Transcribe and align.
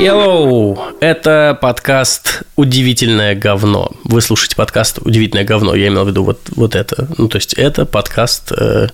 Hello! 0.00 0.78
Это 1.00 1.58
подкаст 1.60 2.44
«Удивительное 2.56 3.34
говно». 3.34 3.90
Вы 4.04 4.22
слушаете 4.22 4.56
подкаст 4.56 4.98
«Удивительное 5.02 5.44
говно». 5.44 5.74
Я 5.74 5.88
имел 5.88 6.06
в 6.06 6.08
виду 6.08 6.24
вот, 6.24 6.40
вот 6.56 6.74
это. 6.74 7.06
Ну, 7.18 7.28
то 7.28 7.36
есть, 7.36 7.52
это 7.52 7.84
подкаст 7.84 8.50
э, 8.50 8.86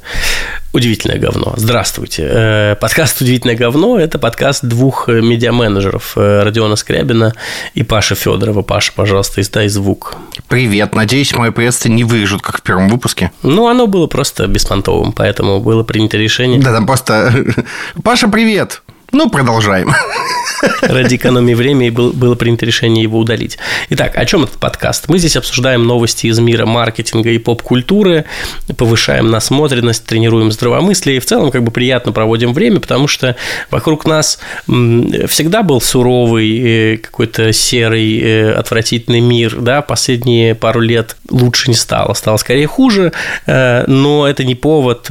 «Удивительное 0.72 1.20
говно». 1.20 1.54
Здравствуйте. 1.56 2.26
Э, 2.28 2.74
подкаст 2.80 3.20
«Удивительное 3.20 3.54
говно»– 3.54 3.96
это 4.00 4.18
подкаст 4.18 4.64
двух 4.64 5.06
медиа-менеджеров 5.06 6.14
э, 6.16 6.42
Родиона 6.42 6.74
Скрябина 6.74 7.34
и 7.74 7.84
Паши 7.84 8.16
Федорова. 8.16 8.62
Паша, 8.62 8.90
пожалуйста, 8.92 9.40
издай 9.40 9.68
звук. 9.68 10.16
Привет. 10.48 10.96
Надеюсь, 10.96 11.32
мое 11.36 11.52
приветствие 11.52 11.94
не 11.94 12.02
вырежут, 12.02 12.42
как 12.42 12.58
в 12.58 12.62
первом 12.62 12.88
выпуске. 12.88 13.30
Ну, 13.44 13.68
оно 13.68 13.86
было 13.86 14.08
просто 14.08 14.48
беспонтовым, 14.48 15.12
поэтому 15.12 15.60
было 15.60 15.84
принято 15.84 16.16
решение. 16.16 16.60
Да, 16.60 16.72
там 16.72 16.84
просто... 16.84 17.32
Паша, 18.02 18.26
привет! 18.26 18.82
Ну, 19.16 19.30
продолжаем. 19.30 19.94
Ради 20.82 21.16
экономии 21.16 21.54
времени 21.54 21.90
было 21.90 22.34
принято 22.34 22.66
решение 22.66 23.02
его 23.02 23.18
удалить. 23.18 23.58
Итак, 23.90 24.16
о 24.16 24.24
чем 24.24 24.44
этот 24.44 24.58
подкаст? 24.58 25.08
Мы 25.08 25.18
здесь 25.18 25.36
обсуждаем 25.36 25.84
новости 25.84 26.26
из 26.26 26.38
мира 26.38 26.66
маркетинга 26.66 27.30
и 27.30 27.38
поп-культуры, 27.38 28.24
повышаем 28.76 29.30
насмотренность, 29.30 30.04
тренируем 30.04 30.52
здравомыслие 30.52 31.16
и 31.16 31.20
в 31.20 31.26
целом 31.26 31.50
как 31.50 31.62
бы 31.62 31.70
приятно 31.70 32.12
проводим 32.12 32.52
время, 32.52 32.80
потому 32.80 33.08
что 33.08 33.36
вокруг 33.70 34.06
нас 34.06 34.38
всегда 34.66 35.62
был 35.62 35.80
суровый, 35.80 36.94
э, 36.94 36.96
какой-то 36.98 37.52
серый, 37.52 38.20
э, 38.20 38.52
отвратительный 38.52 39.20
мир, 39.20 39.56
да, 39.60 39.82
последние 39.82 40.54
пару 40.54 40.80
лет 40.80 41.16
лучше 41.30 41.70
не 41.70 41.76
стало, 41.76 42.14
стало 42.14 42.36
скорее 42.36 42.66
хуже, 42.66 43.12
э, 43.46 43.84
но 43.86 44.26
это 44.26 44.44
не 44.44 44.54
повод 44.54 45.10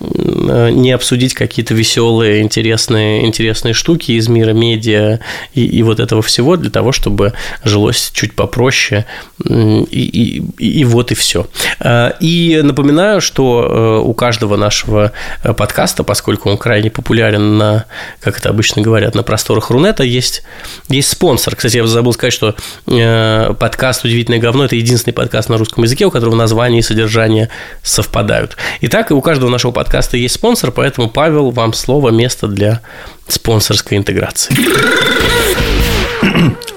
не 0.00 0.92
обсудить 0.92 1.34
какие-то 1.34 1.74
веселые, 1.74 2.42
интересные, 2.42 3.26
интересные 3.30 3.74
штуки 3.74 4.12
из 4.12 4.28
мира 4.28 4.52
медиа 4.52 5.20
и, 5.54 5.64
и 5.64 5.82
вот 5.82 6.00
этого 6.00 6.22
всего 6.22 6.56
для 6.56 6.70
того, 6.70 6.92
чтобы 6.92 7.32
жилось 7.64 8.10
чуть 8.12 8.34
попроще, 8.34 9.06
и, 9.44 10.42
и, 10.58 10.80
и 10.80 10.84
вот 10.84 11.12
и 11.12 11.14
все. 11.14 11.46
А, 11.78 12.14
и 12.20 12.60
напоминаю, 12.62 13.20
что 13.20 14.00
э, 14.02 14.08
у 14.08 14.12
каждого 14.14 14.56
нашего 14.56 15.12
э, 15.42 15.52
подкаста, 15.54 16.04
поскольку 16.04 16.50
он 16.50 16.58
крайне 16.58 16.90
популярен 16.90 17.56
на, 17.56 17.86
как 18.20 18.38
это 18.38 18.48
обычно 18.48 18.82
говорят, 18.82 19.14
на 19.14 19.22
просторах 19.22 19.70
Рунета, 19.70 20.02
есть, 20.02 20.42
есть 20.88 21.10
спонсор. 21.10 21.56
Кстати, 21.56 21.76
я 21.76 21.86
забыл 21.86 22.12
сказать, 22.12 22.32
что 22.32 22.54
э, 22.86 23.54
подкаст 23.58 24.04
«Удивительное 24.04 24.40
говно»– 24.40 24.64
это 24.66 24.76
единственный 24.76 25.14
подкаст 25.14 25.48
на 25.48 25.56
русском 25.56 25.84
языке, 25.84 26.06
у 26.06 26.10
которого 26.10 26.34
название 26.34 26.80
и 26.80 26.82
содержание 26.82 27.48
совпадают. 27.82 28.56
Итак, 28.80 29.10
у 29.10 29.20
каждого 29.20 29.50
нашего 29.50 29.72
подкаста 29.72 30.16
есть 30.16 30.34
спонсор, 30.34 30.70
поэтому, 30.70 31.08
Павел, 31.08 31.50
вам 31.50 31.72
слово, 31.72 32.10
место 32.10 32.46
для 32.46 32.80
спонсорской 33.32 33.98
интеграции. 33.98 34.54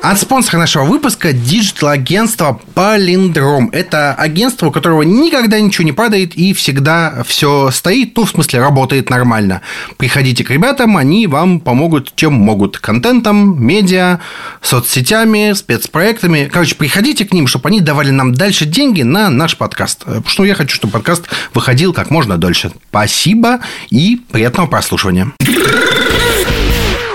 От 0.01 0.19
спонсора 0.19 0.59
нашего 0.59 0.83
выпуска 0.83 1.31
digital-агентство 1.31 2.59
Palindrom. 2.75 3.69
Это 3.71 4.13
агентство, 4.13 4.67
у 4.67 4.71
которого 4.71 5.03
никогда 5.03 5.61
ничего 5.61 5.85
не 5.85 5.93
падает 5.93 6.35
и 6.35 6.53
всегда 6.53 7.23
все 7.25 7.71
стоит, 7.71 8.17
ну, 8.17 8.25
в 8.25 8.29
смысле, 8.29 8.59
работает 8.59 9.09
нормально. 9.09 9.61
Приходите 9.95 10.43
к 10.43 10.49
ребятам, 10.49 10.97
они 10.97 11.25
вам 11.27 11.61
помогут 11.61 12.13
чем 12.17 12.33
могут. 12.33 12.79
Контентом, 12.79 13.65
медиа, 13.65 14.19
соцсетями, 14.61 15.53
спецпроектами. 15.53 16.49
Короче, 16.51 16.75
приходите 16.75 17.23
к 17.23 17.33
ним, 17.33 17.47
чтобы 17.47 17.69
они 17.69 17.79
давали 17.79 18.09
нам 18.09 18.33
дальше 18.33 18.65
деньги 18.65 19.03
на 19.03 19.29
наш 19.29 19.55
подкаст. 19.55 19.99
Потому 19.99 20.27
что 20.27 20.43
я 20.43 20.55
хочу, 20.55 20.75
чтобы 20.75 20.91
подкаст 20.91 21.29
выходил 21.53 21.93
как 21.93 22.09
можно 22.09 22.37
дольше. 22.37 22.71
Спасибо 22.89 23.61
и 23.89 24.21
приятного 24.29 24.67
прослушивания. 24.67 25.31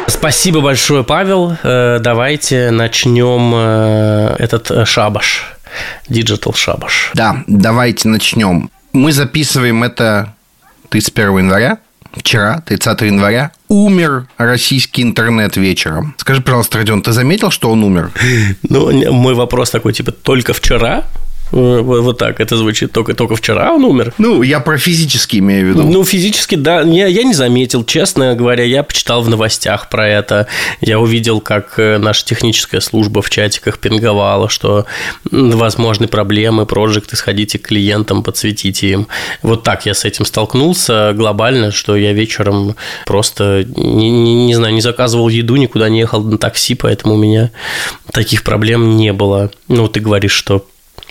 Спасибо 0.08 0.60
большое, 0.60 1.04
Павел. 1.04 1.56
Э, 1.62 1.98
давайте 2.00 2.70
начнем 2.70 3.52
э, 3.54 4.36
этот 4.38 4.88
шабаш. 4.88 5.54
Digital 6.08 6.56
шабаш. 6.56 7.10
Да, 7.14 7.44
давайте 7.46 8.08
начнем. 8.08 8.70
Мы 8.92 9.12
записываем 9.12 9.84
это 9.84 10.34
31 10.88 11.38
января. 11.38 11.78
Вчера, 12.12 12.62
30 12.66 13.02
января, 13.02 13.52
умер 13.68 14.26
российский 14.38 15.02
интернет 15.02 15.56
вечером. 15.58 16.14
Скажи, 16.16 16.40
пожалуйста, 16.40 16.78
Родион, 16.78 17.02
ты 17.02 17.12
заметил, 17.12 17.50
что 17.50 17.70
он 17.70 17.84
умер? 17.84 18.10
Ну, 18.62 19.12
мой 19.12 19.34
вопрос 19.34 19.70
такой, 19.70 19.92
типа, 19.92 20.10
только 20.12 20.54
вчера? 20.54 21.04
Э, 21.52 21.80
вот, 21.80 22.18
так 22.18 22.40
это 22.40 22.56
звучит. 22.56 22.92
Только, 22.92 23.14
только 23.14 23.36
вчера 23.36 23.72
он 23.72 23.84
умер. 23.84 24.12
Ну, 24.18 24.42
я 24.42 24.60
про 24.60 24.78
физически 24.78 25.38
имею 25.38 25.66
в 25.66 25.68
виду. 25.70 25.82
Ну, 25.82 26.04
физически, 26.04 26.54
да. 26.54 26.82
Я, 26.82 27.06
я 27.06 27.22
не 27.22 27.34
заметил, 27.34 27.84
честно 27.84 28.34
говоря. 28.34 28.64
Я 28.64 28.82
почитал 28.82 29.22
в 29.22 29.28
новостях 29.28 29.88
про 29.88 30.08
это. 30.08 30.46
Я 30.80 30.98
увидел, 30.98 31.40
как 31.40 31.78
э, 31.78 31.98
наша 31.98 32.24
техническая 32.24 32.80
служба 32.80 33.22
в 33.22 33.30
чатиках 33.30 33.78
пинговала, 33.78 34.48
что 34.48 34.86
возможны 35.30 36.08
проблемы, 36.08 36.66
проекты, 36.66 37.16
сходите 37.16 37.58
к 37.58 37.68
клиентам, 37.68 38.22
подсветите 38.22 38.90
им. 38.90 39.08
Вот 39.42 39.62
так 39.62 39.86
я 39.86 39.94
с 39.94 40.04
этим 40.04 40.24
столкнулся 40.24 41.12
глобально, 41.14 41.70
что 41.70 41.96
я 41.96 42.12
вечером 42.12 42.76
просто, 43.06 43.64
не, 43.76 44.10
не, 44.10 44.46
не 44.46 44.54
знаю, 44.54 44.74
не 44.74 44.80
заказывал 44.80 45.28
еду, 45.28 45.56
никуда 45.56 45.88
не 45.88 46.00
ехал 46.00 46.22
на 46.22 46.38
такси, 46.38 46.74
поэтому 46.74 47.14
у 47.14 47.18
меня 47.18 47.50
таких 48.12 48.44
проблем 48.44 48.96
не 48.96 49.12
было. 49.12 49.50
Ну, 49.68 49.88
ты 49.88 50.00
говоришь, 50.00 50.32
что 50.32 50.66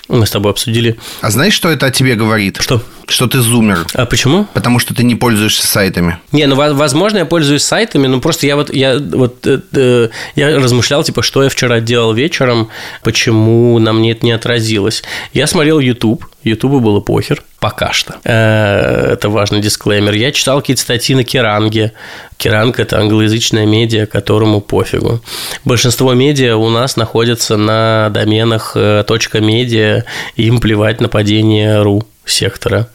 мы 0.08 0.26
с 0.26 0.32
тобой 0.32 0.52
обсудили. 0.52 0.98
А 1.22 1.32
знаешь, 1.32 1.54
что 1.54 1.70
это 1.70 1.88
о 1.88 1.92
тебе 1.92 2.16
говорит? 2.16 2.58
Что? 2.60 2.82
Что 3.08 3.28
ты 3.28 3.40
зумер. 3.40 3.86
А 3.94 4.06
почему? 4.06 4.46
Потому 4.54 4.80
что 4.80 4.94
ты 4.94 5.04
не 5.04 5.16
пользуешься 5.16 5.66
сайтами. 5.66 6.18
Не, 6.34 6.46
ну 6.46 6.56
возможно, 6.56 7.20
я 7.20 7.26
пользуюсь 7.26 7.64
сайтами, 7.64 8.08
но 8.08 8.20
просто 8.20 8.46
я 8.46 8.58
вот 8.58 8.74
я 8.74 8.98
вот 8.98 9.48
э, 9.48 9.62
э, 9.74 10.10
я 10.36 10.56
размышлял, 10.58 11.04
типа, 11.04 11.22
что 11.24 11.42
я 11.42 11.50
вчера 11.50 11.80
делал 11.80 12.14
вечером, 12.14 12.70
почему 13.04 13.80
на 13.80 13.94
мне 13.94 14.12
это 14.12 14.26
не 14.26 14.34
отразилось. 14.34 15.04
Я 15.32 15.48
смотрел 15.48 15.80
YouTube, 15.80 16.26
Ютубу 16.44 16.82
было 16.82 17.00
похер. 17.00 17.44
Пока 17.60 17.94
что. 17.94 18.16
Э, 18.26 19.14
это 19.14 19.30
важный 19.30 19.62
дисклеймер. 19.62 20.14
Я 20.14 20.34
читал 20.34 20.60
какие-то 20.60 20.82
статьи 20.82 21.16
на 21.16 21.24
Керанге. 21.24 21.94
Керанг– 22.36 22.78
это 22.82 23.00
англоязычная 23.00 23.66
медиа, 23.66 24.06
которому 24.06 24.60
пофигу. 24.60 25.22
Большинство 25.64 26.14
медиа 26.14 26.58
у 26.58 26.70
нас 26.70 26.98
находятся 26.98 27.56
на 27.56 28.10
доменах 28.10 28.76
.медиа, 28.76 30.04
им 30.36 30.60
плевать 30.60 31.00
на 31.00 31.08
падение 31.08 31.82
.ру 31.82 32.06
сектора. 32.30 32.90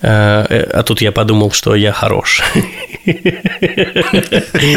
Э, 0.00 0.46
э, 0.48 0.62
а 0.62 0.82
тут 0.82 1.00
я 1.00 1.12
подумал, 1.12 1.52
что 1.52 1.74
я 1.74 1.92
хорош. 1.92 2.42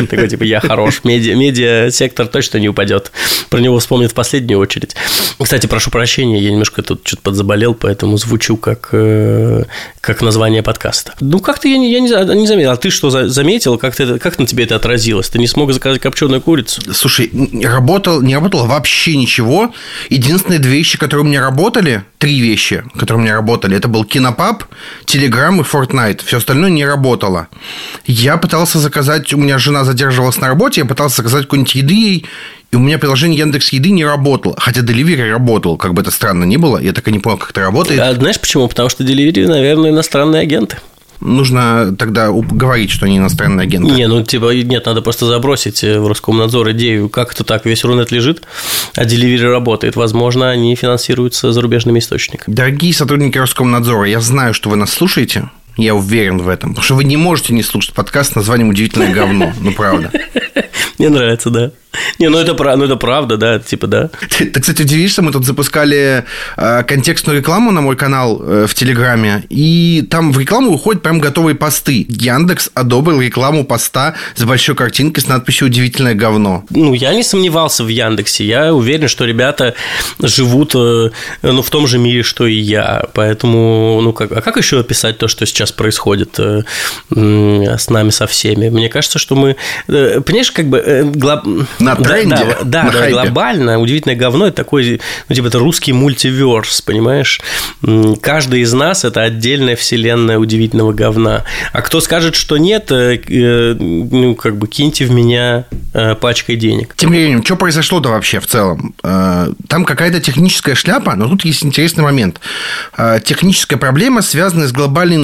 Такой 0.10 0.30
типа 0.30 0.44
я 0.44 0.60
хорош. 0.60 1.02
Медиа, 1.04 1.36
медиа 1.36 1.90
сектор 1.92 2.28
точно 2.28 2.58
не 2.58 2.70
упадет. 2.70 3.12
Про 3.50 3.60
него 3.60 3.80
вспомнят 3.80 4.12
в 4.12 4.14
последнюю 4.14 4.60
очередь. 4.60 4.96
Кстати, 5.42 5.68
прошу 5.68 5.90
прощения, 5.92 6.40
я 6.40 6.52
немножко 6.52 6.84
тут 6.84 7.02
что-то 7.08 7.22
подзаболел, 7.24 7.74
поэтому 7.74 8.18
звучу 8.18 8.58
как, 8.58 8.90
э, 8.92 9.64
как 10.02 10.22
название 10.22 10.64
подкаста. 10.64 11.14
Ну, 11.20 11.40
как-то 11.40 11.68
я, 11.68 11.76
я 11.76 12.00
не 12.00 12.48
заметил. 12.48 12.72
А 12.72 12.78
ты 12.78 12.90
что 12.90 13.10
заметил? 13.10 13.78
Как, 13.78 13.96
ты, 13.96 14.20
как 14.20 14.38
на 14.40 14.46
тебе 14.46 14.66
это 14.66 14.76
отразилось? 14.76 15.30
Ты 15.30 15.40
не 15.40 15.48
смог 15.48 15.74
заказать 15.74 16.02
копченую 16.02 16.42
курицу? 16.42 16.82
Слушай, 16.94 17.32
работал, 17.64 18.22
не 18.22 18.36
работало 18.36 18.68
вообще 18.68 19.16
ничего. 19.16 19.74
Единственные 20.10 20.60
две 20.60 20.84
вещи, 20.84 20.98
которые 20.98 21.26
у 21.26 21.28
меня 21.28 21.42
работали, 21.42 22.04
три 22.18 22.42
вещи, 22.42 22.84
которые 22.98 23.20
у 23.20 23.24
меня 23.24 23.36
работали, 23.36 23.78
это 23.78 23.88
был 23.94 24.04
Кинопаб, 24.04 24.66
Телеграм 25.06 25.62
и 25.62 25.64
Fortnite. 25.64 26.22
Все 26.26 26.38
остальное 26.38 26.70
не 26.70 26.86
работало. 26.86 27.48
Я 28.06 28.36
пытался 28.38 28.80
заказать, 28.80 29.32
у 29.34 29.38
меня 29.38 29.58
жена 29.58 29.86
задерживалась 29.86 30.38
на 30.38 30.50
работе, 30.50 30.82
я 30.82 30.86
пытался 30.86 31.18
заказать 31.18 31.44
какую-нибудь 31.44 31.76
еды 31.76 31.94
ей, 31.94 32.26
и 32.72 32.76
у 32.76 32.80
меня 32.80 32.98
приложение 32.98 33.38
Яндекс 33.38 33.70
Еды 33.70 33.92
не 33.92 34.04
работало. 34.04 34.56
Хотя 34.58 34.82
Delivery 34.82 35.30
работал, 35.30 35.78
как 35.78 35.94
бы 35.94 36.02
это 36.02 36.10
странно 36.10 36.44
ни 36.44 36.58
было. 36.58 36.80
Я 36.80 36.92
так 36.92 37.08
и 37.08 37.12
не 37.12 37.20
понял, 37.20 37.38
как 37.38 37.52
это 37.52 37.62
работает. 37.62 38.00
А 38.00 38.14
знаешь 38.14 38.40
почему? 38.40 38.68
Потому 38.68 38.90
что 38.90 39.04
Delivery, 39.04 39.48
наверное, 39.48 39.92
иностранные 39.92 40.42
агенты 40.42 40.78
нужно 41.20 41.96
тогда 41.98 42.30
говорить, 42.32 42.92
что 42.92 43.06
они 43.06 43.18
иностранные 43.18 43.64
агенты. 43.66 43.92
Не, 43.92 44.08
ну 44.08 44.24
типа 44.24 44.54
нет, 44.54 44.86
надо 44.86 45.02
просто 45.02 45.26
забросить 45.26 45.84
э, 45.84 46.00
в 46.00 46.08
Роскомнадзор 46.08 46.72
идею, 46.72 47.10
как 47.10 47.34
это 47.34 47.44
так, 47.44 47.66
весь 47.66 47.84
Рунет 47.84 48.12
лежит, 48.12 48.44
а 48.96 49.04
Delivery 49.04 49.50
работает. 49.50 49.96
Возможно, 49.96 50.50
они 50.50 50.76
финансируются 50.76 51.52
зарубежными 51.52 52.00
источниками. 52.00 52.54
Дорогие 52.54 52.94
сотрудники 52.94 53.38
Роскомнадзора, 53.38 54.08
я 54.08 54.20
знаю, 54.20 54.54
что 54.54 54.70
вы 54.70 54.76
нас 54.76 54.92
слушаете. 54.92 55.50
Я 55.78 55.96
уверен 55.96 56.38
в 56.38 56.48
этом. 56.48 56.72
Потому 56.72 56.84
что 56.84 56.96
вы 56.96 57.04
не 57.04 57.18
можете 57.18 57.54
не 57.54 57.64
слушать 57.64 57.94
подкаст 57.94 58.34
с 58.34 58.36
названием 58.36 58.70
«Удивительное 58.70 59.12
говно». 59.14 59.54
Ну, 59.60 59.74
правда. 59.74 60.12
Мне 60.98 61.10
нравится, 61.10 61.50
да. 61.50 61.72
Не, 62.20 62.30
ну 62.30 62.38
это, 62.38 62.54
ну 62.76 62.86
это 62.86 62.96
правда, 62.96 63.38
да, 63.38 63.60
типа, 63.60 63.88
да. 63.88 64.10
Ты, 64.30 64.46
ты, 64.46 64.60
кстати, 64.60 64.82
удивишься, 64.82 65.22
мы 65.22 65.32
тут 65.32 65.46
запускали 65.46 66.26
э, 66.58 66.84
контекстную 66.84 67.40
рекламу 67.40 67.72
на 67.72 67.82
мой 67.82 67.96
канал 67.96 68.42
э, 68.42 68.66
в 68.68 68.74
Телеграме, 68.74 69.44
и 69.50 70.06
там 70.10 70.32
в 70.32 70.40
рекламу 70.40 70.72
уходят 70.72 71.04
прям 71.04 71.20
готовые 71.20 71.56
посты. 71.56 72.06
Яндекс 72.10 72.72
одобрил 72.74 73.22
рекламу 73.22 73.64
поста 73.64 74.16
с 74.36 74.44
большой 74.44 74.76
картинкой 74.76 75.24
с 75.24 75.28
надписью 75.28 75.68
«Удивительное 75.68 76.16
говно». 76.16 76.66
Ну, 76.70 76.94
я 76.94 77.14
не 77.14 77.24
сомневался 77.24 77.84
в 77.84 77.88
Яндексе. 77.88 78.46
Я 78.46 78.74
уверен, 78.74 79.08
что 79.08 79.26
ребята 79.26 79.76
живут 80.20 80.74
э, 80.76 81.12
ну, 81.42 81.62
в 81.62 81.70
том 81.70 81.88
же 81.88 82.00
мире, 82.00 82.24
что 82.24 82.48
и 82.48 82.56
я. 82.56 83.06
Поэтому, 83.14 84.00
ну, 84.02 84.14
как, 84.14 84.32
а 84.32 84.42
как 84.42 84.58
еще 84.58 84.80
описать 84.80 85.18
то, 85.18 85.28
что 85.28 85.46
сейчас 85.46 85.63
сейчас 85.64 85.72
происходит 85.72 86.40
э, 86.40 86.64
с 87.10 87.90
нами 87.90 88.10
со 88.10 88.28
всеми. 88.28 88.70
Мне 88.70 88.90
кажется, 88.90 89.20
что 89.20 89.36
мы, 89.36 89.56
э, 89.88 90.22
понимаешь, 90.22 90.52
как 90.52 90.68
бы 90.68 91.12
глоб... 91.16 91.46
на 91.80 91.96
тренде, 91.96 92.58
да, 92.64 92.64
да, 92.64 92.84
на 92.84 92.92
да 92.92 93.10
глобально 93.10 93.80
удивительное 93.80 94.16
говно 94.16 94.48
это 94.48 94.58
такой, 94.58 95.02
ну 95.30 95.36
типа 95.36 95.48
это 95.48 95.60
русский 95.60 95.94
мультиверс, 95.94 96.82
понимаешь? 96.82 97.40
Каждый 98.22 98.62
из 98.62 98.74
нас 98.74 99.06
это 99.06 99.22
отдельная 99.22 99.76
вселенная 99.76 100.38
удивительного 100.38 100.94
говна. 100.94 101.46
А 101.72 101.82
кто 101.82 102.02
скажет, 102.02 102.36
что 102.36 102.58
нет, 102.58 102.90
ну 102.90 104.36
как 104.36 104.58
бы 104.58 104.68
киньте 104.68 105.06
в 105.06 105.12
меня 105.12 105.66
пачкой 106.20 106.58
денег. 106.58 106.94
Тем 106.96 107.12
временем, 107.12 107.44
что 107.44 107.56
произошло-то 107.56 108.10
вообще 108.10 108.40
в 108.40 108.48
целом? 108.48 108.96
Там 109.02 109.86
какая-то 109.86 110.20
техническая 110.20 110.76
шляпа, 110.76 111.16
но 111.16 111.28
тут 111.28 111.46
есть 111.46 111.64
интересный 111.66 112.04
момент. 112.04 112.40
Техническая 113.24 113.80
проблема, 113.80 114.22
связанная 114.22 114.68
с 114.68 114.72
глобальной 114.72 115.18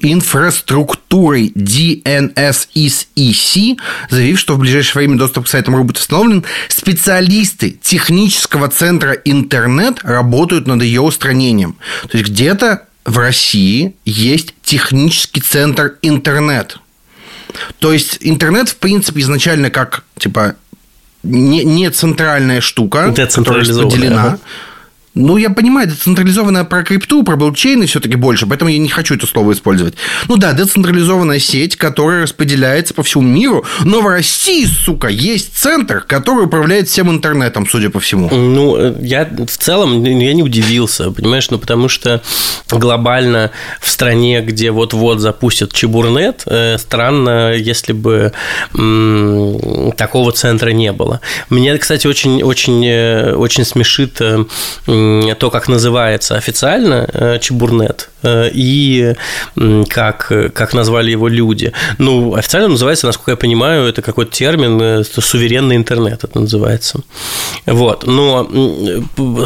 инфраструктурой 0.00 1.52
DNS-EC, 1.54 2.06
заявив, 4.10 4.38
что 4.38 4.54
в 4.54 4.58
ближайшее 4.58 4.94
время 4.94 5.18
доступ 5.18 5.44
к 5.46 5.48
сайтам 5.48 5.74
будет 5.82 5.98
установлен, 5.98 6.44
специалисты 6.68 7.70
технического 7.70 8.68
центра 8.68 9.12
интернет 9.12 10.00
работают 10.02 10.66
над 10.66 10.82
ее 10.82 11.00
устранением. 11.00 11.76
То 12.10 12.18
есть 12.18 12.30
где-то 12.30 12.84
в 13.04 13.18
России 13.18 13.94
есть 14.04 14.54
технический 14.62 15.40
центр 15.40 15.96
интернет. 16.02 16.78
То 17.78 17.92
есть 17.92 18.18
интернет, 18.20 18.68
в 18.68 18.76
принципе, 18.76 19.20
изначально 19.22 19.70
как 19.70 20.04
типа 20.18 20.56
не, 21.22 21.64
не 21.64 21.90
центральная 21.90 22.60
штука, 22.60 23.14
которая 23.14 23.60
распределена. 23.64 24.24
Ага. 24.24 24.38
Ну, 25.18 25.36
я 25.36 25.50
понимаю, 25.50 25.88
децентрализованная 25.88 26.62
про 26.62 26.84
крипту, 26.84 27.24
про 27.24 27.36
блокчейн 27.36 27.82
и 27.82 27.86
все-таки 27.86 28.14
больше, 28.14 28.46
поэтому 28.46 28.70
я 28.70 28.78
не 28.78 28.88
хочу 28.88 29.16
это 29.16 29.26
слово 29.26 29.52
использовать. 29.52 29.94
Ну 30.28 30.36
да, 30.36 30.52
децентрализованная 30.52 31.40
сеть, 31.40 31.74
которая 31.74 32.22
распределяется 32.22 32.94
по 32.94 33.02
всему 33.02 33.24
миру, 33.24 33.64
но 33.80 34.00
в 34.00 34.06
России, 34.06 34.64
сука, 34.64 35.08
есть 35.08 35.56
центр, 35.56 36.04
который 36.06 36.44
управляет 36.44 36.88
всем 36.88 37.10
интернетом, 37.10 37.66
судя 37.68 37.90
по 37.90 37.98
всему. 37.98 38.30
Ну, 38.30 38.96
я 39.00 39.24
в 39.24 39.56
целом 39.58 40.04
я 40.04 40.32
не 40.32 40.42
удивился, 40.44 41.10
понимаешь, 41.10 41.50
ну 41.50 41.58
потому 41.58 41.88
что 41.88 42.22
глобально 42.70 43.50
в 43.80 43.90
стране, 43.90 44.40
где 44.40 44.70
вот-вот 44.70 45.18
запустят 45.18 45.72
Чебурнет, 45.72 46.44
э, 46.46 46.78
странно, 46.78 47.54
если 47.54 47.92
бы 47.92 48.32
такого 49.96 50.30
центра 50.32 50.70
не 50.70 50.92
было. 50.92 51.20
Меня, 51.50 51.76
кстати, 51.76 52.06
очень, 52.06 52.42
очень, 52.42 52.86
э, 52.86 53.34
очень 53.34 53.64
смешит 53.64 54.20
э, 54.20 54.44
то, 55.38 55.50
как 55.50 55.68
называется 55.68 56.36
официально 56.36 57.08
э, 57.12 57.38
Чебурнет, 57.40 58.10
э, 58.22 58.50
и 58.52 59.14
как, 59.88 60.32
как 60.54 60.74
назвали 60.74 61.10
его 61.10 61.28
люди. 61.28 61.72
Ну, 61.98 62.34
официально 62.34 62.68
называется, 62.68 63.06
насколько 63.06 63.32
я 63.32 63.36
понимаю, 63.36 63.88
это 63.88 64.02
какой-то 64.02 64.32
термин, 64.32 64.80
э, 64.80 65.04
суверенный 65.04 65.76
интернет 65.76 66.24
это 66.24 66.40
называется. 66.40 67.00
Вот. 67.66 68.06
Но 68.06 68.48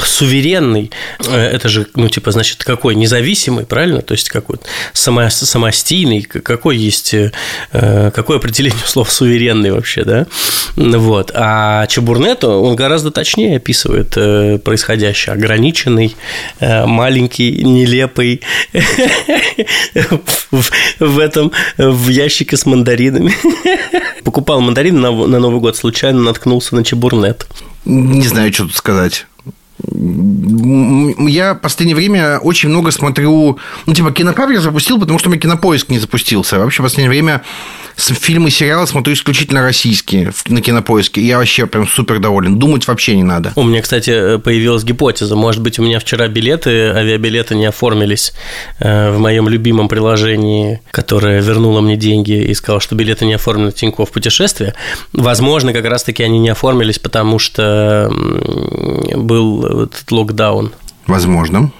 суверенный, 0.04 0.90
это 1.30 1.68
же, 1.68 1.86
ну, 1.94 2.08
типа, 2.08 2.30
значит, 2.30 2.64
какой? 2.64 2.94
Независимый, 2.94 3.66
правильно? 3.66 4.02
То 4.02 4.12
есть, 4.12 4.30
какой-то 4.30 4.64
само, 4.92 5.28
самостийный, 5.30 6.22
какой 6.22 6.76
есть, 6.76 7.14
какое 7.70 8.36
определение 8.36 8.86
слов 8.86 9.10
суверенный 9.10 9.70
вообще, 9.70 10.04
да? 10.04 10.26
Вот. 10.76 11.30
А 11.34 11.86
Чебурнет, 11.86 12.44
он 12.44 12.76
гораздо 12.76 13.10
точнее 13.10 13.56
описывает 13.56 14.62
происходящее 14.62 15.34
ограниченный, 15.52 16.16
э, 16.60 16.86
маленький, 16.86 17.62
нелепый 17.62 18.40
в 20.98 21.18
этом, 21.18 21.52
в 21.76 22.08
ящике 22.08 22.56
с 22.56 22.66
мандаринами. 22.66 23.32
Покупал 24.24 24.60
мандарины 24.60 24.98
на 25.00 25.38
Новый 25.38 25.60
год, 25.60 25.76
случайно 25.76 26.22
наткнулся 26.22 26.74
на 26.74 26.84
чебурнет. 26.84 27.46
Не 27.84 28.26
знаю, 28.26 28.52
что 28.52 28.64
тут 28.64 28.74
сказать. 28.76 29.26
Я 29.84 31.54
в 31.54 31.60
последнее 31.60 31.96
время 31.96 32.38
очень 32.38 32.68
много 32.68 32.90
смотрю... 32.90 33.58
Ну, 33.86 33.94
типа, 33.94 34.12
кинопаб 34.12 34.50
я 34.50 34.60
запустил, 34.60 34.98
потому 34.98 35.18
что 35.18 35.28
у 35.28 35.32
меня 35.32 35.40
кинопоиск 35.40 35.88
не 35.88 35.98
запустился. 35.98 36.58
Вообще, 36.58 36.82
в 36.82 36.86
последнее 36.86 37.10
время 37.10 37.42
фильмы 37.96 38.48
и 38.48 38.50
сериалы 38.50 38.86
смотрю 38.86 39.14
исключительно 39.14 39.62
российские 39.62 40.32
на 40.48 40.60
кинопоиске. 40.60 41.20
Я 41.20 41.38
вообще 41.38 41.66
прям 41.66 41.86
супер 41.86 42.18
доволен. 42.18 42.58
Думать 42.58 42.86
вообще 42.86 43.16
не 43.16 43.22
надо. 43.22 43.52
У 43.56 43.62
меня, 43.62 43.82
кстати, 43.82 44.38
появилась 44.38 44.84
гипотеза. 44.84 45.36
Может 45.36 45.62
быть, 45.62 45.78
у 45.78 45.82
меня 45.82 45.98
вчера 45.98 46.28
билеты, 46.28 46.88
авиабилеты 46.88 47.54
не 47.54 47.66
оформились 47.66 48.32
э, 48.78 49.10
в 49.10 49.18
моем 49.18 49.48
любимом 49.48 49.88
приложении, 49.88 50.80
которое 50.90 51.40
вернуло 51.40 51.80
мне 51.80 51.96
деньги 51.96 52.32
и 52.32 52.54
сказало, 52.54 52.80
что 52.80 52.94
билеты 52.94 53.26
не 53.26 53.34
оформлены 53.34 53.70
в 53.70 53.74
Тинькофф 53.74 54.10
путешествие. 54.10 54.74
Возможно, 55.12 55.72
как 55.72 55.84
раз-таки 55.84 56.22
они 56.22 56.38
не 56.38 56.48
оформились, 56.48 56.98
потому 56.98 57.38
что 57.38 58.10
был 59.14 59.71
этот 59.80 60.10
локдаун. 60.10 60.72
Возможно. 61.06 61.72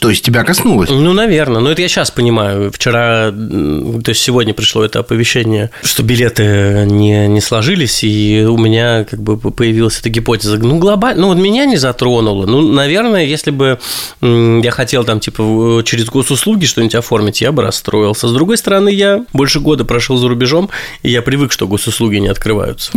То 0.00 0.10
есть 0.10 0.22
тебя 0.22 0.44
коснулось? 0.44 0.90
Ну, 0.90 1.12
наверное. 1.14 1.60
Но 1.60 1.70
это 1.70 1.80
я 1.80 1.88
сейчас 1.88 2.10
понимаю. 2.10 2.70
Вчера, 2.70 3.30
то 3.30 4.08
есть 4.10 4.20
сегодня 4.20 4.52
пришло 4.52 4.84
это 4.84 4.98
оповещение, 4.98 5.70
что 5.82 6.02
билеты 6.02 6.84
не, 6.86 7.26
не 7.26 7.40
сложились, 7.40 8.04
и 8.04 8.44
у 8.46 8.58
меня 8.58 9.04
как 9.04 9.22
бы 9.22 9.38
появилась 9.38 9.98
эта 9.98 10.10
гипотеза. 10.10 10.58
Ну, 10.58 10.78
глобально, 10.78 11.22
ну, 11.22 11.28
вот 11.28 11.38
меня 11.38 11.64
не 11.64 11.78
затронуло. 11.78 12.44
Ну, 12.44 12.60
наверное, 12.60 13.24
если 13.24 13.50
бы 13.50 13.78
я 14.20 14.70
хотел 14.70 15.04
там, 15.04 15.20
типа, 15.20 15.82
через 15.84 16.04
госуслуги 16.06 16.66
что-нибудь 16.66 16.94
оформить, 16.94 17.40
я 17.40 17.50
бы 17.50 17.62
расстроился. 17.62 18.28
С 18.28 18.32
другой 18.32 18.58
стороны, 18.58 18.90
я 18.90 19.24
больше 19.32 19.58
года 19.58 19.86
прошел 19.86 20.18
за 20.18 20.28
рубежом, 20.28 20.68
и 21.02 21.10
я 21.10 21.22
привык, 21.22 21.50
что 21.50 21.66
госуслуги 21.66 22.16
не 22.16 22.28
открываются. 22.28 22.92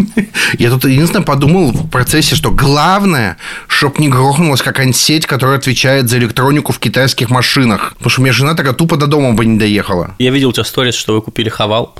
Я 0.58 0.70
тут 0.70 0.84
единственное 0.84 1.26
подумал 1.26 1.72
в 1.72 1.90
процессе, 1.90 2.36
что 2.36 2.52
главное, 2.52 3.38
чтобы 3.68 3.96
не 4.00 4.10
грохнулась 4.10 4.62
какая-нибудь 4.62 4.98
сеть, 4.98 5.26
которая 5.26 5.58
отвечает 5.58 6.10
за 6.10 6.18
электронику 6.18 6.74
в 6.74 6.81
китайских 6.82 7.30
машинах. 7.30 7.94
Потому 7.94 8.10
что 8.10 8.22
у 8.22 8.24
меня 8.24 8.34
жена 8.34 8.56
такая 8.56 8.74
тупо 8.74 8.98
до 8.98 9.08
дома 9.08 9.34
бы 9.34 9.46
не 9.46 9.58
доехала. 9.58 10.16
Я 10.20 10.32
видел 10.32 10.50
у 10.50 10.54
тебя 10.54 10.66
сторис, 10.66 10.96
что 10.96 11.14
вы 11.14 11.22
купили 11.22 11.48
Хавал. 11.48 11.96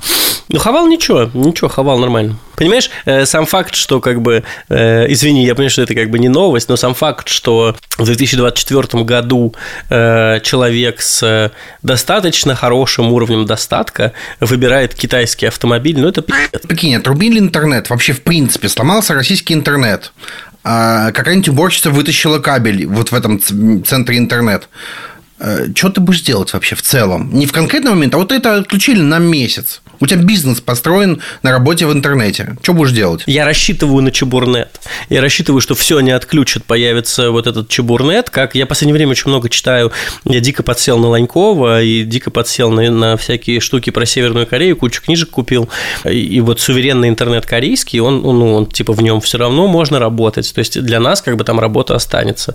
Ну, 0.48 0.58
Хавал 0.58 0.86
ничего, 0.86 1.30
ничего, 1.32 1.68
Хавал 1.68 1.98
нормально. 1.98 2.36
Понимаешь, 2.56 2.90
э, 3.06 3.24
сам 3.24 3.46
факт, 3.46 3.74
что 3.74 4.00
как 4.00 4.20
бы, 4.20 4.44
э, 4.68 5.06
извини, 5.08 5.44
я 5.44 5.54
понимаю, 5.54 5.70
что 5.70 5.82
это 5.82 5.94
как 5.94 6.10
бы 6.10 6.18
не 6.18 6.28
новость, 6.28 6.68
но 6.68 6.76
сам 6.76 6.94
факт, 6.94 7.28
что 7.28 7.74
в 7.96 8.04
2024 8.04 9.04
году 9.04 9.54
э, 9.88 10.40
человек 10.42 11.00
с 11.00 11.50
достаточно 11.82 12.54
хорошим 12.54 13.12
уровнем 13.12 13.46
достатка 13.46 14.12
выбирает 14.40 14.94
китайский 14.94 15.46
автомобиль, 15.46 15.98
ну 15.98 16.08
это 16.08 16.22
пи***. 16.22 16.34
Прикинь, 16.68 16.96
отрубили 16.96 17.38
интернет, 17.38 17.88
вообще 17.88 18.12
в 18.12 18.22
принципе 18.22 18.68
сломался 18.68 19.14
российский 19.14 19.54
интернет 19.54 20.12
а 20.64 21.10
какая-нибудь 21.12 21.48
уборщица 21.48 21.90
вытащила 21.90 22.38
кабель 22.38 22.86
вот 22.86 23.10
в 23.10 23.14
этом 23.14 23.40
центре 23.40 24.18
интернет. 24.18 24.68
Э, 25.38 25.66
что 25.74 25.90
ты 25.90 26.00
будешь 26.00 26.22
делать 26.22 26.52
вообще 26.52 26.76
в 26.76 26.82
целом? 26.82 27.30
Не 27.32 27.46
в 27.46 27.52
конкретный 27.52 27.90
момент, 27.90 28.14
а 28.14 28.18
вот 28.18 28.32
это 28.32 28.56
отключили 28.56 29.00
на 29.00 29.18
месяц. 29.18 29.82
У 30.00 30.06
тебя 30.06 30.20
бизнес 30.20 30.60
построен 30.60 31.20
на 31.42 31.52
работе 31.52 31.86
в 31.86 31.92
интернете. 31.92 32.56
Что 32.62 32.72
будешь 32.72 32.92
делать? 32.92 33.22
Я 33.26 33.44
рассчитываю 33.44 34.02
на 34.02 34.10
чебурнет. 34.10 34.80
Я 35.08 35.20
рассчитываю, 35.20 35.60
что 35.60 35.74
все 35.74 36.00
не 36.00 36.10
отключат, 36.10 36.64
появится 36.64 37.30
вот 37.30 37.46
этот 37.46 37.68
чебурнет. 37.68 38.30
Как 38.30 38.54
я 38.54 38.66
в 38.66 38.68
последнее 38.68 38.94
время 38.94 39.12
очень 39.12 39.28
много 39.28 39.48
читаю. 39.48 39.92
Я 40.24 40.40
дико 40.40 40.62
подсел 40.62 40.98
на 40.98 41.08
Ланькова 41.08 41.82
и 41.82 42.04
дико 42.04 42.30
подсел 42.30 42.70
на, 42.70 42.90
на 42.90 43.16
всякие 43.16 43.60
штуки 43.60 43.90
про 43.90 44.06
Северную 44.06 44.46
Корею, 44.46 44.76
кучу 44.76 45.02
книжек 45.02 45.30
купил. 45.30 45.68
И, 46.04 46.18
и 46.18 46.40
вот 46.40 46.60
суверенный 46.60 47.08
интернет 47.08 47.46
корейский, 47.46 48.00
он, 48.00 48.22
ну, 48.22 48.54
он 48.54 48.66
типа 48.66 48.92
в 48.92 49.02
нем 49.02 49.20
все 49.20 49.38
равно 49.38 49.66
можно 49.66 49.98
работать. 49.98 50.52
То 50.54 50.58
есть 50.58 50.80
для 50.80 51.00
нас 51.00 51.22
как 51.22 51.36
бы 51.36 51.44
там 51.44 51.60
работа 51.60 51.94
останется. 51.94 52.54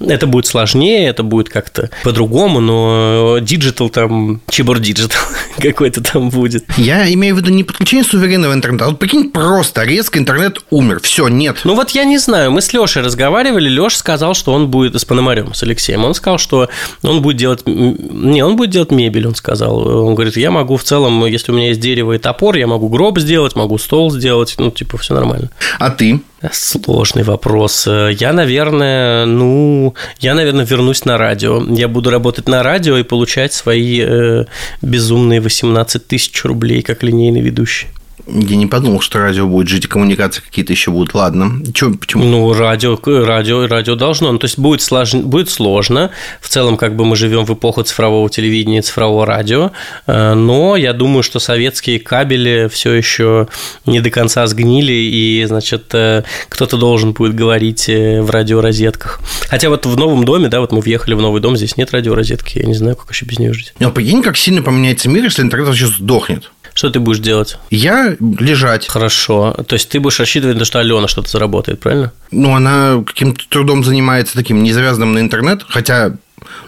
Это 0.00 0.26
будет 0.26 0.46
сложнее, 0.46 1.08
это 1.08 1.22
будет 1.22 1.48
как-то 1.48 1.90
по-другому, 2.04 2.60
но 2.60 3.38
digital 3.40 3.90
там, 3.90 4.40
чебур 4.48 4.78
digital 4.78 5.20
какой-то 5.58 6.02
там 6.02 6.30
будет. 6.30 6.64
Я 6.86 7.12
имею 7.12 7.34
в 7.34 7.38
виду 7.38 7.50
не 7.50 7.64
подключение 7.64 8.04
суверенного 8.04 8.52
интернета, 8.52 8.84
а 8.84 8.88
вот 8.90 9.00
прикинь, 9.00 9.32
просто 9.32 9.82
резко 9.82 10.20
интернет 10.20 10.58
умер. 10.70 11.00
Все, 11.02 11.26
нет. 11.26 11.56
Ну 11.64 11.74
вот 11.74 11.90
я 11.90 12.04
не 12.04 12.16
знаю, 12.16 12.52
мы 12.52 12.62
с 12.62 12.72
Лешей 12.72 13.02
разговаривали, 13.02 13.68
Леша 13.68 13.96
сказал, 13.96 14.34
что 14.34 14.52
он 14.52 14.68
будет 14.68 14.94
с 14.94 15.04
Пономарем, 15.04 15.52
с 15.52 15.64
Алексеем. 15.64 16.04
Он 16.04 16.14
сказал, 16.14 16.38
что 16.38 16.68
он 17.02 17.22
будет 17.22 17.38
делать... 17.38 17.66
Не, 17.66 18.44
он 18.44 18.54
будет 18.54 18.70
делать 18.70 18.92
мебель, 18.92 19.26
он 19.26 19.34
сказал. 19.34 19.84
Он 19.84 20.14
говорит, 20.14 20.36
я 20.36 20.52
могу 20.52 20.76
в 20.76 20.84
целом, 20.84 21.26
если 21.26 21.50
у 21.50 21.56
меня 21.56 21.70
есть 21.70 21.80
дерево 21.80 22.12
и 22.12 22.18
топор, 22.18 22.54
я 22.54 22.68
могу 22.68 22.88
гроб 22.88 23.18
сделать, 23.18 23.56
могу 23.56 23.78
стол 23.78 24.12
сделать, 24.12 24.54
ну, 24.58 24.70
типа, 24.70 24.96
все 24.96 25.12
нормально. 25.14 25.50
А 25.80 25.90
ты? 25.90 26.20
Сложный 26.52 27.22
вопрос. 27.22 27.86
Я, 27.86 28.32
наверное, 28.32 29.26
ну, 29.26 29.94
я, 30.20 30.34
наверное, 30.34 30.64
вернусь 30.64 31.04
на 31.04 31.18
радио. 31.18 31.62
Я 31.68 31.88
буду 31.88 32.10
работать 32.10 32.48
на 32.48 32.62
радио 32.62 32.96
и 32.96 33.02
получать 33.02 33.52
свои 33.52 34.00
э, 34.02 34.44
безумные 34.82 35.40
18 35.40 36.06
тысяч 36.06 36.44
рублей 36.44 36.82
как 36.82 37.02
линейный 37.02 37.40
ведущий. 37.40 37.88
Я 38.26 38.56
не 38.56 38.66
подумал, 38.66 39.00
что 39.00 39.20
радио 39.20 39.46
будет 39.46 39.68
жить, 39.68 39.84
и 39.84 39.88
коммуникации 39.88 40.42
какие-то 40.42 40.72
еще 40.72 40.90
будут. 40.90 41.14
Ладно. 41.14 41.62
Чё, 41.72 41.94
почему? 41.94 42.24
Ну, 42.24 42.52
радио, 42.52 42.98
радио, 43.04 43.66
радио 43.66 43.94
должно. 43.94 44.32
Ну, 44.32 44.38
то 44.38 44.46
есть 44.46 44.58
будет 44.58 44.82
сложно, 44.82 45.22
будет 45.22 45.48
сложно. 45.48 46.10
В 46.40 46.48
целом, 46.48 46.76
как 46.76 46.96
бы 46.96 47.04
мы 47.04 47.14
живем 47.14 47.44
в 47.44 47.54
эпоху 47.54 47.82
цифрового 47.82 48.28
телевидения, 48.28 48.82
цифрового 48.82 49.26
радио. 49.26 49.70
Э, 50.06 50.34
но 50.34 50.76
я 50.76 50.92
думаю, 50.92 51.22
что 51.22 51.38
советские 51.38 52.00
кабели 52.00 52.68
все 52.70 52.92
еще 52.94 53.48
не 53.84 54.00
до 54.00 54.10
конца 54.10 54.46
сгнили, 54.48 54.92
и, 54.92 55.44
значит, 55.46 55.94
э, 55.94 56.24
кто-то 56.48 56.76
должен 56.76 57.12
будет 57.12 57.34
говорить 57.34 57.88
э, 57.88 58.20
в 58.22 58.30
радиорозетках. 58.30 59.20
Хотя 59.48 59.68
вот 59.68 59.86
в 59.86 59.96
новом 59.96 60.24
доме, 60.24 60.48
да, 60.48 60.60
вот 60.60 60.72
мы 60.72 60.80
въехали 60.80 61.14
в 61.14 61.20
новый 61.20 61.40
дом, 61.40 61.56
здесь 61.56 61.76
нет 61.76 61.92
радиорозетки. 61.92 62.58
Я 62.58 62.66
не 62.66 62.74
знаю, 62.74 62.96
как 62.96 63.10
еще 63.10 63.24
без 63.24 63.38
нее 63.38 63.52
жить. 63.52 63.72
Ну, 63.78 63.92
прикинь, 63.92 64.22
как 64.22 64.36
сильно 64.36 64.62
поменяется 64.62 65.08
мир, 65.08 65.24
если 65.24 65.42
интернет 65.42 65.68
вообще 65.68 65.86
сдохнет. 65.86 66.50
Что 66.76 66.90
ты 66.90 67.00
будешь 67.00 67.20
делать? 67.20 67.56
Я 67.70 68.16
лежать. 68.20 68.86
Хорошо. 68.86 69.56
То 69.66 69.76
есть 69.76 69.88
ты 69.88 69.98
будешь 69.98 70.20
рассчитывать 70.20 70.56
на 70.56 70.58
то, 70.60 70.64
что 70.66 70.78
Алена 70.78 71.08
что-то 71.08 71.30
заработает, 71.30 71.80
правильно? 71.80 72.12
Ну, 72.30 72.54
она 72.54 73.02
каким-то 73.02 73.48
трудом 73.48 73.82
занимается 73.82 74.34
таким, 74.34 74.62
не 74.62 74.74
завязанным 74.74 75.14
на 75.14 75.20
интернет, 75.20 75.64
хотя 75.66 76.12